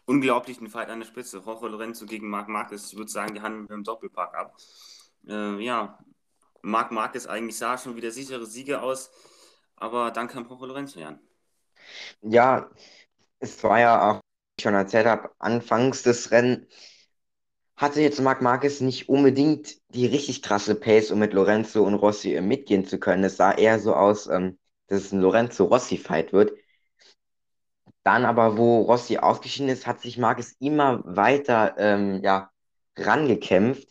unglaublichen 0.05 0.69
Fight 0.69 0.89
an 0.89 0.99
der 0.99 1.07
Spitze. 1.07 1.39
Jorge 1.45 1.67
Lorenzo 1.67 2.05
gegen 2.05 2.29
Marc 2.29 2.47
Marquez. 2.47 2.91
Ich 2.91 2.97
würde 2.97 3.11
sagen, 3.11 3.33
die 3.33 3.41
handeln 3.41 3.67
wir 3.67 3.75
im 3.75 3.83
Doppelpack 3.83 4.35
ab. 4.35 4.55
Äh, 5.27 5.63
ja, 5.63 5.99
Marc 6.63 6.91
Marquez 6.91 7.27
eigentlich 7.27 7.57
sah 7.57 7.77
schon 7.77 7.95
wieder 7.95 8.11
sichere 8.11 8.45
Siege 8.45 8.81
aus, 8.81 9.11
aber 9.75 10.11
dann 10.11 10.27
kam 10.27 10.47
Jorge 10.47 10.67
Lorenzo 10.67 11.01
an. 11.01 11.19
Ja, 12.21 12.69
es 13.39 13.63
war 13.63 13.79
ja 13.79 14.11
auch, 14.11 14.21
schon 14.61 14.73
erzählt 14.73 15.07
habe, 15.07 15.31
anfangs 15.39 16.03
des 16.03 16.31
Rennen 16.31 16.67
hatte 17.81 17.99
jetzt 17.99 18.21
Marc 18.21 18.43
Marquez 18.43 18.79
nicht 18.79 19.09
unbedingt 19.09 19.75
die 19.89 20.05
richtig 20.05 20.43
krasse 20.43 20.75
Pace, 20.75 21.09
um 21.09 21.17
mit 21.17 21.33
Lorenzo 21.33 21.83
und 21.83 21.95
Rossi 21.95 22.39
mitgehen 22.39 22.85
zu 22.85 22.99
können. 22.99 23.23
Es 23.23 23.37
sah 23.37 23.53
eher 23.53 23.79
so 23.79 23.95
aus, 23.95 24.27
ähm, 24.27 24.59
dass 24.87 25.01
es 25.01 25.11
ein 25.11 25.21
Lorenzo-Rossi-Fight 25.21 26.31
wird. 26.31 26.51
Dann 28.03 28.25
aber, 28.25 28.57
wo 28.57 28.81
Rossi 28.81 29.17
ausgeschieden 29.17 29.69
ist, 29.69 29.87
hat 29.87 29.99
sich 29.99 30.19
Marquez 30.19 30.55
immer 30.59 31.01
weiter 31.05 31.73
ähm, 31.79 32.21
ja, 32.23 32.51
rangekämpft 32.97 33.87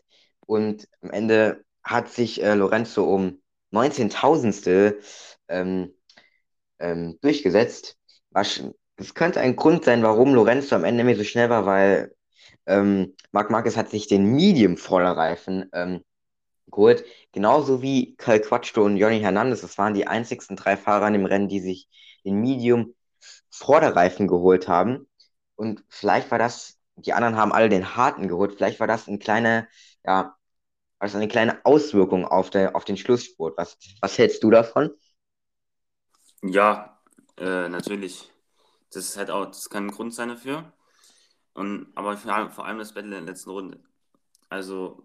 und 0.47 0.89
am 1.03 1.11
Ende 1.11 1.65
hat 1.83 2.09
sich 2.11 2.43
äh, 2.43 2.55
Lorenzo 2.55 3.05
um 3.05 3.41
19.000 3.73 4.97
ähm, 5.49 5.95
ähm, 6.79 7.19
durchgesetzt. 7.21 7.97
Es 8.97 9.15
könnte 9.15 9.41
ein 9.41 9.57
Grund 9.57 9.85
sein, 9.85 10.03
warum 10.03 10.35
Lorenzo 10.35 10.75
am 10.77 10.85
Ende 10.85 11.05
mir 11.05 11.17
so 11.17 11.25
schnell 11.25 11.51
war, 11.51 11.67
weil 11.67 12.15
ähm, 12.67 13.17
Marc 13.33 13.51
Marquez 13.51 13.77
hat 13.77 13.91
sich 13.91 14.09
den 14.09 14.25
Medium-Vorderreifen 14.35 15.71
ähm, 15.73 16.05
geholt, 16.71 17.05
genauso 17.33 17.83
wie 17.83 18.17
Cal 18.17 18.41
Quatschto 18.41 18.85
und 18.85 18.97
Johnny 18.97 19.21
Hernandez. 19.21 19.63
Das 19.63 19.79
waren 19.79 19.95
die 19.95 20.07
einzigsten 20.07 20.57
drei 20.57 20.77
Fahrer 20.77 21.09
im 21.09 21.27
Rennen, 21.27 21.49
die 21.49 21.61
sich 21.61 21.89
den 22.25 22.41
Medium-Vorderreifen 22.41 24.29
geholt 24.29 24.69
haben. 24.69 25.09
Und 25.57 25.85
vielleicht 25.89 26.31
war 26.31 26.39
das, 26.39 26.79
die 26.97 27.13
anderen 27.13 27.37
haben 27.37 27.53
alle 27.53 27.69
den 27.69 27.97
harten 27.97 28.29
geholt, 28.29 28.55
vielleicht 28.55 28.81
war 28.81 28.87
das 28.87 29.09
ein 29.09 29.19
kleiner, 29.19 29.69
ja, 30.05 30.37
also 31.01 31.17
eine 31.17 31.29
kleine 31.29 31.65
Auswirkung 31.65 32.27
auf, 32.27 32.51
der, 32.51 32.77
auf 32.77 32.85
den 32.85 32.99
Schlussspurt. 32.99 33.57
Was, 33.57 33.79
was 34.01 34.19
hältst 34.19 34.45
du 34.45 34.51
davon? 34.51 34.91
Ja, 36.43 37.01
äh, 37.39 37.69
natürlich. 37.69 38.31
Das 38.93 39.09
ist 39.09 39.17
halt 39.17 39.31
auch, 39.31 39.47
das 39.47 39.71
kann 39.71 39.87
ein 39.87 39.91
Grund 39.91 40.15
sein 40.15 40.29
dafür. 40.29 40.73
Und, 41.55 41.91
aber 41.95 42.17
vor 42.17 42.65
allem, 42.67 42.79
das 42.79 42.93
Battle 42.93 43.17
in 43.17 43.25
der 43.25 43.33
letzten 43.33 43.51
Runde. 43.51 43.83
Also, 44.51 45.03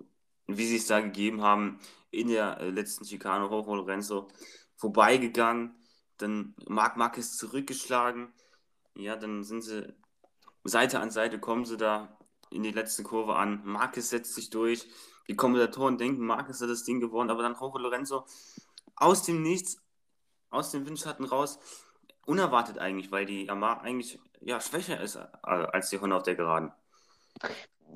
wie 0.47 0.65
sie 0.65 0.75
es 0.75 0.87
da 0.87 0.99
gegeben 0.99 1.41
haben, 1.41 1.79
in 2.11 2.27
der 2.27 2.59
äh, 2.59 2.69
letzten 2.69 3.05
Chicane, 3.05 3.49
Hoch 3.49 3.67
Lorenzo 3.67 4.27
vorbeigegangen, 4.75 5.75
dann 6.17 6.55
Marc 6.67 6.97
Marquez 6.97 7.37
zurückgeschlagen. 7.37 8.33
Ja, 8.95 9.15
dann 9.15 9.43
sind 9.45 9.61
sie 9.61 9.93
Seite 10.65 10.99
an 10.99 11.09
Seite, 11.09 11.39
kommen 11.39 11.65
sie 11.65 11.77
da 11.77 12.17
in 12.49 12.63
die 12.63 12.71
letzte 12.71 13.03
Kurve 13.03 13.35
an. 13.35 13.61
Marquez 13.63 14.09
setzt 14.09 14.35
sich 14.35 14.49
durch. 14.49 14.87
Die 15.27 15.35
Kommentatoren 15.35 15.97
denken, 15.97 16.25
Marquez 16.25 16.61
hat 16.61 16.69
das 16.69 16.83
Ding 16.83 16.99
gewonnen, 16.99 17.29
aber 17.29 17.43
dann 17.43 17.55
Jorge 17.59 17.79
Lorenzo 17.79 18.25
aus 18.95 19.23
dem 19.23 19.41
Nichts, 19.41 19.77
aus 20.49 20.71
dem 20.71 20.85
Windschatten 20.85 21.25
raus, 21.25 21.59
unerwartet 22.25 22.77
eigentlich, 22.79 23.11
weil 23.11 23.25
die 23.25 23.45
Yamaha 23.45 23.81
eigentlich 23.81 24.19
ja, 24.41 24.59
schwächer 24.59 24.99
ist 25.01 25.15
äh, 25.15 25.25
als 25.43 25.89
die 25.89 25.99
Honda 25.99 26.17
auf 26.17 26.23
der 26.23 26.35
Geraden. 26.35 26.71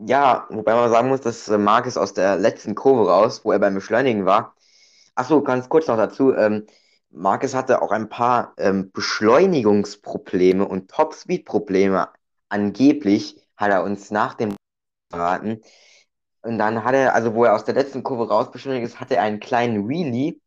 Ja, 0.05 0.47
wobei 0.49 0.75
man 0.75 0.89
sagen 0.89 1.09
muss, 1.09 1.21
dass 1.21 1.47
äh, 1.49 1.57
Marquez 1.57 1.97
aus 1.97 2.13
der 2.13 2.37
letzten 2.37 2.75
Kurve 2.75 3.09
raus, 3.09 3.41
wo 3.43 3.51
er 3.51 3.59
beim 3.59 3.75
Beschleunigen 3.75 4.25
war. 4.25 4.55
Achso, 5.15 5.41
ganz 5.41 5.67
kurz 5.69 5.87
noch 5.87 5.97
dazu. 5.97 6.33
Ähm, 6.33 6.67
Marquez 7.11 7.53
hatte 7.53 7.81
auch 7.81 7.91
ein 7.91 8.09
paar 8.09 8.53
ähm, 8.57 8.91
Beschleunigungsprobleme 8.91 10.65
und 10.65 10.89
Top-Speed-Probleme. 10.89 12.09
Angeblich 12.49 13.35
hat 13.57 13.71
er 13.71 13.83
uns 13.83 14.11
nach 14.11 14.35
dem 14.35 14.55
verraten. 15.11 15.61
Und 16.41 16.58
dann 16.58 16.84
hat 16.84 16.95
er, 16.95 17.15
also 17.15 17.34
wo 17.34 17.45
er 17.45 17.56
aus 17.56 17.65
der 17.65 17.75
letzten 17.75 18.04
Kurve 18.04 18.30
raus 18.30 18.52
beschleunigt 18.52 18.86
ist, 18.86 18.99
hatte 18.99 19.15
er 19.17 19.23
einen 19.23 19.39
kleinen 19.39 19.89
Wheelie 19.89 20.39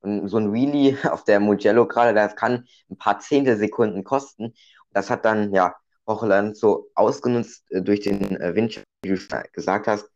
und 0.00 0.28
so 0.28 0.38
ein 0.38 0.52
Wheelie 0.52 0.96
auf 1.12 1.24
der 1.24 1.40
Mugello 1.40 1.86
gerade, 1.86 2.14
das 2.14 2.36
kann 2.36 2.66
ein 2.90 2.98
paar 2.98 3.20
Zehntelsekunden 3.20 4.04
kosten. 4.04 4.54
Das 4.92 5.10
hat 5.10 5.24
dann, 5.24 5.52
ja, 5.54 5.74
Hochland 6.06 6.56
so 6.56 6.90
ausgenutzt 6.94 7.70
äh, 7.70 7.82
durch 7.82 8.00
den 8.00 8.40
äh, 8.40 8.54
Wind, 8.54 8.82
wie 9.02 9.10
du 9.10 9.18
gesagt 9.52 9.86
hast. 9.86 10.10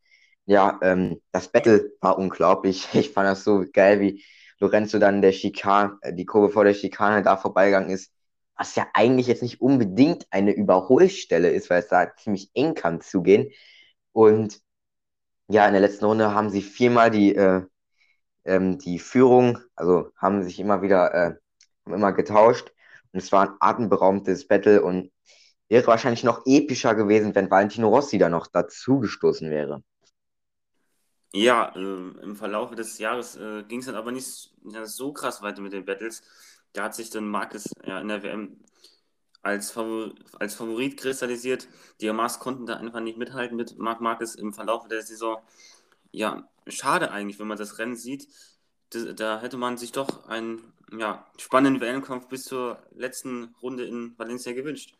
Ja, 0.46 0.78
ähm, 0.82 1.22
das 1.32 1.48
Battle 1.48 1.92
war 2.00 2.18
unglaublich. 2.18 2.88
Ich 2.94 3.10
fand 3.10 3.28
das 3.28 3.44
so 3.44 3.64
geil, 3.72 4.00
wie 4.00 4.24
Lorenzo 4.58 4.98
dann 4.98 5.22
der 5.22 5.32
Schikane, 5.32 5.98
äh, 6.02 6.12
die 6.14 6.26
Kurve 6.26 6.50
vor 6.52 6.64
der 6.64 6.74
Schikane 6.74 7.22
da 7.22 7.36
vorbeigegangen 7.36 7.90
ist. 7.90 8.12
Was 8.56 8.74
ja 8.76 8.86
eigentlich 8.94 9.26
jetzt 9.26 9.42
nicht 9.42 9.60
unbedingt 9.60 10.26
eine 10.30 10.52
Überholstelle 10.52 11.50
ist, 11.50 11.70
weil 11.70 11.80
es 11.80 11.88
da 11.88 12.14
ziemlich 12.16 12.50
eng 12.54 12.74
kann 12.74 13.00
zugehen. 13.00 13.50
Und 14.12 14.60
ja, 15.54 15.66
in 15.66 15.72
der 15.72 15.80
letzten 15.80 16.04
Runde 16.04 16.34
haben 16.34 16.50
sie 16.50 16.62
viermal 16.62 17.10
die 17.10 17.34
äh, 17.34 17.62
ähm, 18.44 18.78
die 18.78 18.98
Führung, 18.98 19.58
also 19.74 20.10
haben 20.16 20.42
sich 20.42 20.60
immer 20.60 20.82
wieder, 20.82 21.12
äh, 21.14 21.34
haben 21.86 21.94
immer 21.94 22.12
getauscht. 22.12 22.72
Und 23.12 23.20
es 23.20 23.32
war 23.32 23.48
ein 23.48 23.56
atemberaubtes 23.60 24.46
Battle 24.46 24.82
und 24.82 25.12
wäre 25.68 25.86
wahrscheinlich 25.86 26.24
noch 26.24 26.42
epischer 26.46 26.94
gewesen, 26.94 27.34
wenn 27.34 27.50
Valentino 27.50 27.88
Rossi 27.88 28.18
da 28.18 28.28
noch 28.28 28.46
dazugestoßen 28.46 29.50
wäre. 29.50 29.82
Ja, 31.32 31.72
äh, 31.74 31.80
im 31.80 32.36
Verlauf 32.36 32.74
des 32.74 32.98
Jahres 32.98 33.36
äh, 33.36 33.64
ging 33.64 33.80
es 33.80 33.86
dann 33.86 33.96
aber 33.96 34.12
nicht 34.12 34.52
ja, 34.64 34.84
so 34.86 35.12
krass 35.12 35.42
weiter 35.42 35.62
mit 35.62 35.72
den 35.72 35.84
Battles. 35.84 36.22
Da 36.72 36.84
hat 36.84 36.94
sich 36.94 37.10
dann 37.10 37.26
Marquez 37.28 37.70
ja, 37.84 38.00
in 38.00 38.08
der 38.08 38.22
WM 38.22 38.56
als, 39.44 39.70
Favor 39.70 40.12
als 40.38 40.54
Favorit 40.54 40.96
kristallisiert. 40.96 41.68
Die 42.00 42.08
Hamas 42.08 42.38
konnten 42.40 42.66
da 42.66 42.76
einfach 42.76 43.00
nicht 43.00 43.18
mithalten 43.18 43.56
mit 43.56 43.78
Marc 43.78 44.00
Marquez 44.00 44.34
im 44.34 44.52
Verlauf 44.52 44.88
der 44.88 45.02
Saison. 45.02 45.38
Ja, 46.12 46.48
schade 46.66 47.10
eigentlich, 47.10 47.38
wenn 47.38 47.46
man 47.46 47.58
das 47.58 47.78
Rennen 47.78 47.96
sieht. 47.96 48.28
Da, 48.90 49.12
da 49.12 49.40
hätte 49.40 49.56
man 49.56 49.76
sich 49.76 49.92
doch 49.92 50.26
einen 50.28 50.72
ja, 50.98 51.26
spannenden 51.38 51.80
WM-Kampf 51.80 52.28
bis 52.28 52.44
zur 52.44 52.78
letzten 52.94 53.54
Runde 53.62 53.84
in 53.84 54.14
Valencia 54.18 54.52
gewünscht. 54.52 54.94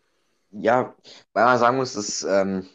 Ja, 0.51 0.95
weil 1.33 1.45
man 1.45 1.59
sagen 1.59 1.77
muss, 1.77 1.95
dass 1.95 2.23
ähm, 2.23 2.69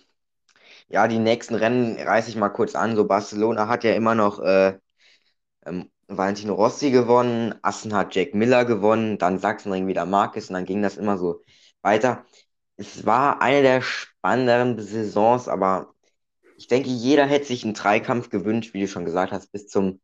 ja, 0.90 1.08
die 1.08 1.20
nächsten 1.20 1.56
Rennen 1.56 1.98
reiße 2.00 2.30
ich 2.30 2.36
mal 2.36 2.50
kurz 2.50 2.76
an. 2.76 2.96
So, 2.96 3.06
Barcelona 3.06 3.68
hat 3.68 3.84
ja 3.84 3.94
immer 3.94 4.16
noch 4.16 4.40
äh, 4.40 4.78
ähm, 5.66 5.90
Valentino 6.10 6.56
Rossi 6.56 6.92
gewonnen, 6.92 7.54
Assen 7.62 7.94
hat 7.94 8.16
Jack 8.16 8.34
Miller 8.34 8.66
gewonnen, 8.66 9.18
dann 9.20 9.38
Sachsenring 9.40 9.88
wieder 9.88 10.06
Marquez 10.06 10.50
und 10.50 10.56
dann 10.56 10.66
ging 10.66 10.82
das 10.82 10.98
immer 10.98 11.18
so 11.18 11.44
weiter. 11.82 12.26
Es 12.78 13.06
war 13.06 13.42
eine 13.42 13.62
der 13.62 13.82
spannenderen 13.82 14.80
Saisons, 14.80 15.48
aber 15.48 15.94
ich 16.58 16.68
denke, 16.68 16.90
jeder 16.90 17.26
hätte 17.26 17.46
sich 17.46 17.64
einen 17.64 17.74
Dreikampf 17.76 18.30
gewünscht, 18.30 18.74
wie 18.74 18.82
du 18.82 18.88
schon 18.88 19.06
gesagt 19.06 19.32
hast, 19.32 19.52
bis 19.52 19.68
zum, 19.68 20.02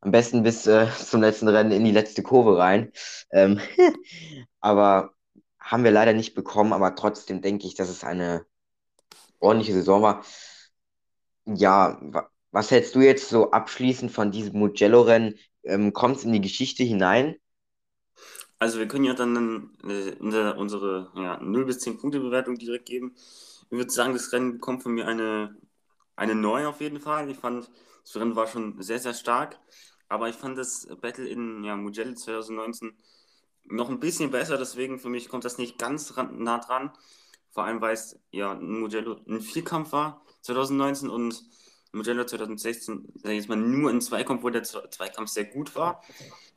am 0.00 0.12
besten 0.12 0.42
bis 0.44 0.66
äh, 0.66 0.88
zum 0.98 1.20
letzten 1.22 1.48
Rennen 1.48 1.72
in 1.72 1.84
die 1.84 1.92
letzte 1.92 2.22
Kurve 2.22 2.58
rein. 2.58 2.92
Ähm, 3.32 3.60
aber 4.60 5.14
haben 5.58 5.84
wir 5.84 5.90
leider 5.90 6.12
nicht 6.14 6.34
bekommen, 6.34 6.72
aber 6.72 6.94
trotzdem 6.94 7.42
denke 7.42 7.66
ich, 7.66 7.74
dass 7.74 7.88
es 7.88 8.04
eine 8.04 8.46
ordentliche 9.40 9.74
Saison 9.74 10.02
war. 10.02 10.24
Ja, 11.46 11.98
was 12.54 12.70
hältst 12.70 12.94
du 12.94 13.00
jetzt 13.00 13.28
so 13.28 13.50
abschließend 13.50 14.12
von 14.12 14.30
diesem 14.30 14.58
Mugello-Rennen? 14.58 15.34
Ähm, 15.64 15.92
Kommt 15.92 16.18
es 16.18 16.24
in 16.24 16.32
die 16.32 16.40
Geschichte 16.40 16.84
hinein? 16.84 17.36
Also 18.58 18.78
wir 18.78 18.88
können 18.88 19.04
ja 19.04 19.14
dann 19.14 19.72
der, 19.82 20.56
unsere 20.56 21.10
ja, 21.16 21.38
0 21.42 21.66
bis 21.66 21.80
10 21.80 21.98
Punkte 21.98 22.20
Bewertung 22.20 22.56
direkt 22.56 22.86
geben. 22.86 23.14
Ich 23.70 23.76
würde 23.76 23.90
sagen, 23.90 24.12
das 24.14 24.32
Rennen 24.32 24.52
bekommt 24.52 24.82
von 24.82 24.92
mir 24.92 25.06
eine 25.06 25.56
eine 26.16 26.34
neue 26.34 26.68
auf 26.68 26.80
jeden 26.80 27.00
Fall. 27.00 27.28
Ich 27.30 27.38
fand, 27.38 27.68
das 28.04 28.16
Rennen 28.16 28.36
war 28.36 28.46
schon 28.46 28.80
sehr, 28.82 28.98
sehr 28.98 29.14
stark. 29.14 29.58
Aber 30.08 30.28
ich 30.28 30.36
fand 30.36 30.58
das 30.58 30.86
Battle 31.00 31.26
in 31.26 31.64
ja, 31.64 31.76
Mugello 31.76 32.14
2019 32.14 32.92
noch 33.64 33.88
ein 33.90 34.00
bisschen 34.00 34.30
besser. 34.30 34.58
Deswegen 34.58 34.98
für 34.98 35.08
mich 35.08 35.28
kommt 35.28 35.44
das 35.44 35.58
nicht 35.58 35.78
ganz 35.78 36.14
nah 36.16 36.58
dran. 36.58 36.92
Vor 37.50 37.64
allem, 37.64 37.80
weil 37.80 37.94
es 37.94 38.18
ja 38.30 38.54
Mugello 38.54 39.18
ein 39.28 39.40
Vierkampf 39.40 39.92
war 39.92 40.24
2019 40.42 41.10
und 41.10 41.42
Mugello 41.94 42.24
2016, 42.24 43.12
sag 43.14 43.30
ich 43.30 43.38
jetzt 43.38 43.48
mal, 43.48 43.56
nur 43.56 43.90
ein 43.90 44.00
Zweikampf, 44.00 44.42
wo 44.42 44.50
der 44.50 44.64
Zweikampf 44.64 45.30
sehr 45.30 45.44
gut 45.44 45.76
war. 45.76 46.02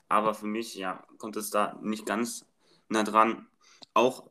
Aber 0.10 0.34
für 0.34 0.48
mich, 0.48 0.76
ja, 0.76 1.04
kommt 1.18 1.38
es 1.38 1.50
da 1.50 1.78
nicht 1.82 2.06
ganz 2.06 2.46
nah 2.90 3.04
dran. 3.04 3.48
Auch 3.94 4.24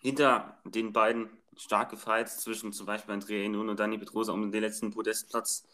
hinter 0.00 0.58
den 0.64 0.92
beiden 0.92 1.28
starke 1.56 1.96
Fights 1.96 2.38
zwischen 2.38 2.72
zum 2.72 2.86
Beispiel 2.86 3.14
Andrea 3.14 3.44
Inun 3.44 3.68
und 3.68 3.78
Dani 3.78 3.98
Petrosa 3.98 4.32
um 4.32 4.50
den 4.50 4.60
letzten 4.62 4.90
Podestplatz. 4.90 5.64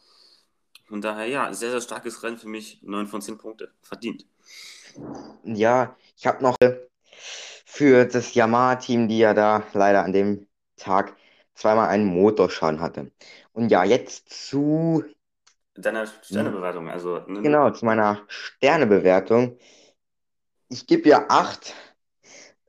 Von 0.87 1.01
daher, 1.01 1.27
ja, 1.27 1.55
sehr, 1.55 1.71
sehr 1.71 1.81
starkes 1.81 2.23
Rennen 2.23 2.39
für 2.39 2.49
mich. 2.49 2.81
9 2.83 3.07
von 3.07 3.23
10 3.23 3.39
Punkte. 3.39 3.73
Verdient. 3.83 4.27
Ja, 5.45 5.97
ich 6.17 6.27
habe 6.27 6.43
noch 6.43 6.57
für 7.65 8.05
das 8.05 8.35
Yamaha-Team, 8.35 9.07
die 9.07 9.19
ja 9.19 9.33
da 9.33 9.63
leider 9.75 10.03
an 10.03 10.13
dem 10.13 10.49
Tag 10.77 11.15
zweimal 11.55 11.89
einen 11.89 12.07
Motorschaden 12.07 12.81
hatte. 12.81 13.11
Und 13.53 13.71
ja, 13.71 13.85
jetzt 13.85 14.31
zu, 14.31 15.05
Deiner 15.75 16.07
Sternebewertung, 16.07 16.91
also 16.91 17.21
ne, 17.27 17.43
genau, 17.43 17.71
zu 17.71 17.85
meiner 17.85 18.23
Sternebewertung. 18.29 19.59
Ich 20.69 20.87
gebe 20.87 21.09
ihr 21.09 21.31
acht, 21.31 21.75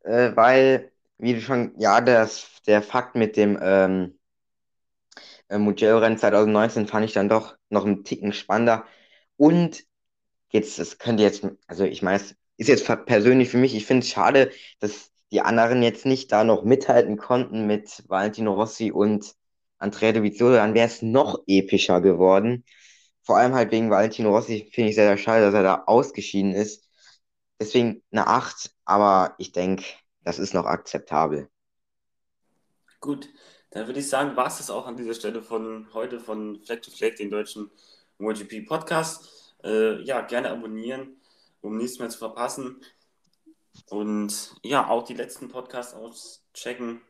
äh, 0.03 0.31
weil, 0.35 0.91
wie 1.17 1.33
du 1.33 1.41
schon, 1.41 1.73
ja, 1.77 2.01
das, 2.01 2.61
der 2.67 2.81
Fakt 2.81 3.15
mit 3.15 3.37
dem 3.37 3.59
ähm, 3.61 4.19
äh, 5.49 5.57
Mugello-Rennen 5.57 6.17
2019 6.17 6.87
fand 6.87 7.05
ich 7.05 7.13
dann 7.13 7.29
doch 7.29 7.57
noch 7.69 7.85
einen 7.85 8.03
Ticken 8.03 8.33
spannender. 8.33 8.85
Und 9.37 9.83
jetzt, 10.49 10.79
das 10.79 10.97
könnte 10.97 11.23
jetzt, 11.23 11.45
also 11.67 11.83
ich 11.83 12.01
meine, 12.01 12.17
es 12.17 12.35
ist 12.57 12.67
jetzt 12.67 12.85
persönlich 13.05 13.49
für 13.49 13.57
mich, 13.57 13.75
ich 13.75 13.85
finde 13.85 14.05
es 14.05 14.11
schade, 14.11 14.51
dass 14.79 15.11
die 15.31 15.41
anderen 15.41 15.81
jetzt 15.81 16.05
nicht 16.05 16.31
da 16.31 16.43
noch 16.43 16.63
mithalten 16.63 17.17
konnten 17.17 17.65
mit 17.65 18.03
Valentino 18.07 18.53
Rossi 18.53 18.91
und 18.91 19.35
Andrea 19.77 20.11
Dovizioso, 20.11 20.53
dann 20.53 20.73
wäre 20.73 20.87
es 20.87 21.01
noch 21.01 21.41
epischer 21.47 22.01
geworden. 22.01 22.65
Vor 23.23 23.37
allem 23.37 23.53
halt 23.53 23.71
wegen 23.71 23.89
Valentino 23.89 24.29
Rossi 24.29 24.69
finde 24.73 24.89
ich 24.89 24.95
sehr, 24.95 25.07
sehr 25.07 25.17
schade, 25.17 25.45
dass 25.45 25.53
er 25.53 25.63
da 25.63 25.83
ausgeschieden 25.85 26.53
ist. 26.53 26.87
Deswegen 27.59 28.03
eine 28.11 28.27
8, 28.27 28.71
aber 28.85 29.35
ich 29.37 29.51
denke, 29.51 29.85
das 30.23 30.39
ist 30.39 30.53
noch 30.53 30.65
akzeptabel. 30.65 31.49
Gut, 32.99 33.29
dann 33.71 33.87
würde 33.87 33.99
ich 33.99 34.09
sagen, 34.09 34.35
war 34.35 34.47
es 34.47 34.57
das 34.57 34.69
auch 34.69 34.85
an 34.85 34.97
dieser 34.97 35.13
Stelle 35.13 35.41
von 35.41 35.87
heute 35.93 36.19
von 36.19 36.61
Flag 36.63 36.81
to 36.81 36.91
Flag, 36.91 37.15
den 37.15 37.31
deutschen 37.31 37.71
MotoGP 38.17 38.67
Podcast. 38.67 39.55
Äh, 39.63 40.01
ja, 40.03 40.21
gerne 40.21 40.49
abonnieren, 40.49 41.21
um 41.61 41.77
nichts 41.77 41.99
mehr 41.99 42.09
zu 42.09 42.19
verpassen. 42.19 42.81
Und 43.89 44.55
ja, 44.63 44.87
auch 44.89 45.03
die 45.03 45.13
letzten 45.13 45.49
Podcasts 45.49 45.93
auschecken. 45.93 47.01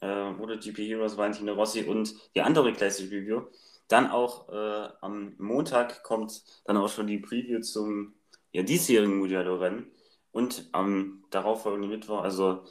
Äh, 0.00 0.30
MotoGP 0.30 0.78
Heroes, 0.78 1.16
Valentino 1.16 1.52
Rossi 1.52 1.84
und 1.84 2.14
die 2.34 2.40
andere 2.40 2.72
Classic 2.72 3.10
Review. 3.10 3.42
Dann 3.88 4.10
auch 4.10 4.48
äh, 4.48 4.88
am 5.00 5.34
Montag 5.38 6.02
kommt 6.02 6.42
dann 6.64 6.76
auch 6.76 6.88
schon 6.88 7.06
die 7.06 7.18
Preview 7.18 7.60
zum 7.60 8.14
ja, 8.52 8.62
diesjährigen 8.62 9.18
Mugello-Rennen. 9.18 9.90
Und 10.32 10.68
am 10.72 11.24
darauffolgenden 11.30 11.90
Mittwoch, 11.90 12.22
also 12.22 12.64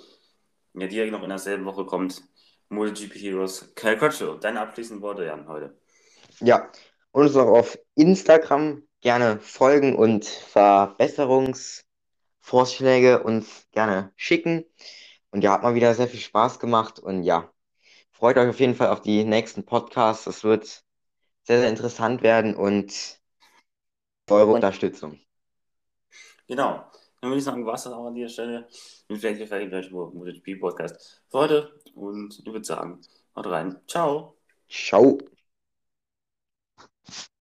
ja, 0.74 0.88
direkt 0.88 1.12
noch 1.12 1.24
in 1.24 1.30
derselben 1.30 1.66
Woche 1.66 1.86
kommt 1.86 2.24
MotoGP 2.70 3.16
Heroes 3.16 3.74
Kyle 3.76 3.98
Crutchlow. 3.98 4.38
Deine 4.38 4.62
abschließenden 4.62 5.02
Worte, 5.02 5.26
Jan, 5.26 5.48
heute. 5.48 5.78
Ja, 6.40 6.72
und 7.12 7.24
uns 7.24 7.36
auch 7.36 7.48
auf 7.48 7.78
Instagram 7.96 8.84
gerne 9.02 9.40
folgen 9.40 9.96
und 9.96 10.26
Verbesserungsvorschläge 12.50 13.24
uns 13.24 13.68
gerne 13.72 14.12
schicken. 14.16 14.66
Und 15.32 15.44
ja, 15.44 15.54
hat 15.54 15.64
mal 15.64 15.76
wieder 15.76 15.94
sehr 15.94 16.08
viel 16.08 16.20
Spaß 16.20 16.60
gemacht 16.60 17.00
und 17.00 17.24
ja, 17.24 17.52
freut 18.12 18.38
euch 18.38 18.50
auf 18.50 18.60
jeden 18.60 18.76
Fall 18.76 18.90
auf 18.90 19.02
die 19.02 19.24
nächsten 19.24 19.64
Podcasts. 19.64 20.26
Das 20.26 20.44
wird 20.44 20.84
sehr, 21.44 21.60
sehr 21.60 21.70
interessant 21.70 22.24
werden 22.24 22.56
und 22.56 23.20
eure 24.30 24.52
Unterstützung. 24.52 25.20
Genau. 26.48 26.86
Dann 27.22 27.32
würde 27.32 27.40
ich 27.40 27.44
sagen, 27.44 27.66
war 27.66 27.74
es 27.74 27.84
das 27.84 27.94
auch 27.94 28.06
an 28.06 28.16
dieser 28.16 28.30
Stelle 28.30 28.68
mit 29.10 29.22
MotoGP 29.22 30.60
Podcast 30.60 31.22
für 31.30 31.38
heute. 31.38 31.80
Und 31.94 32.40
ich 32.40 32.46
würde 32.46 32.64
sagen, 32.64 33.02
haut 33.36 33.48
rein. 33.48 33.82
Ciao. 33.88 34.38
Ciao. 34.70 35.18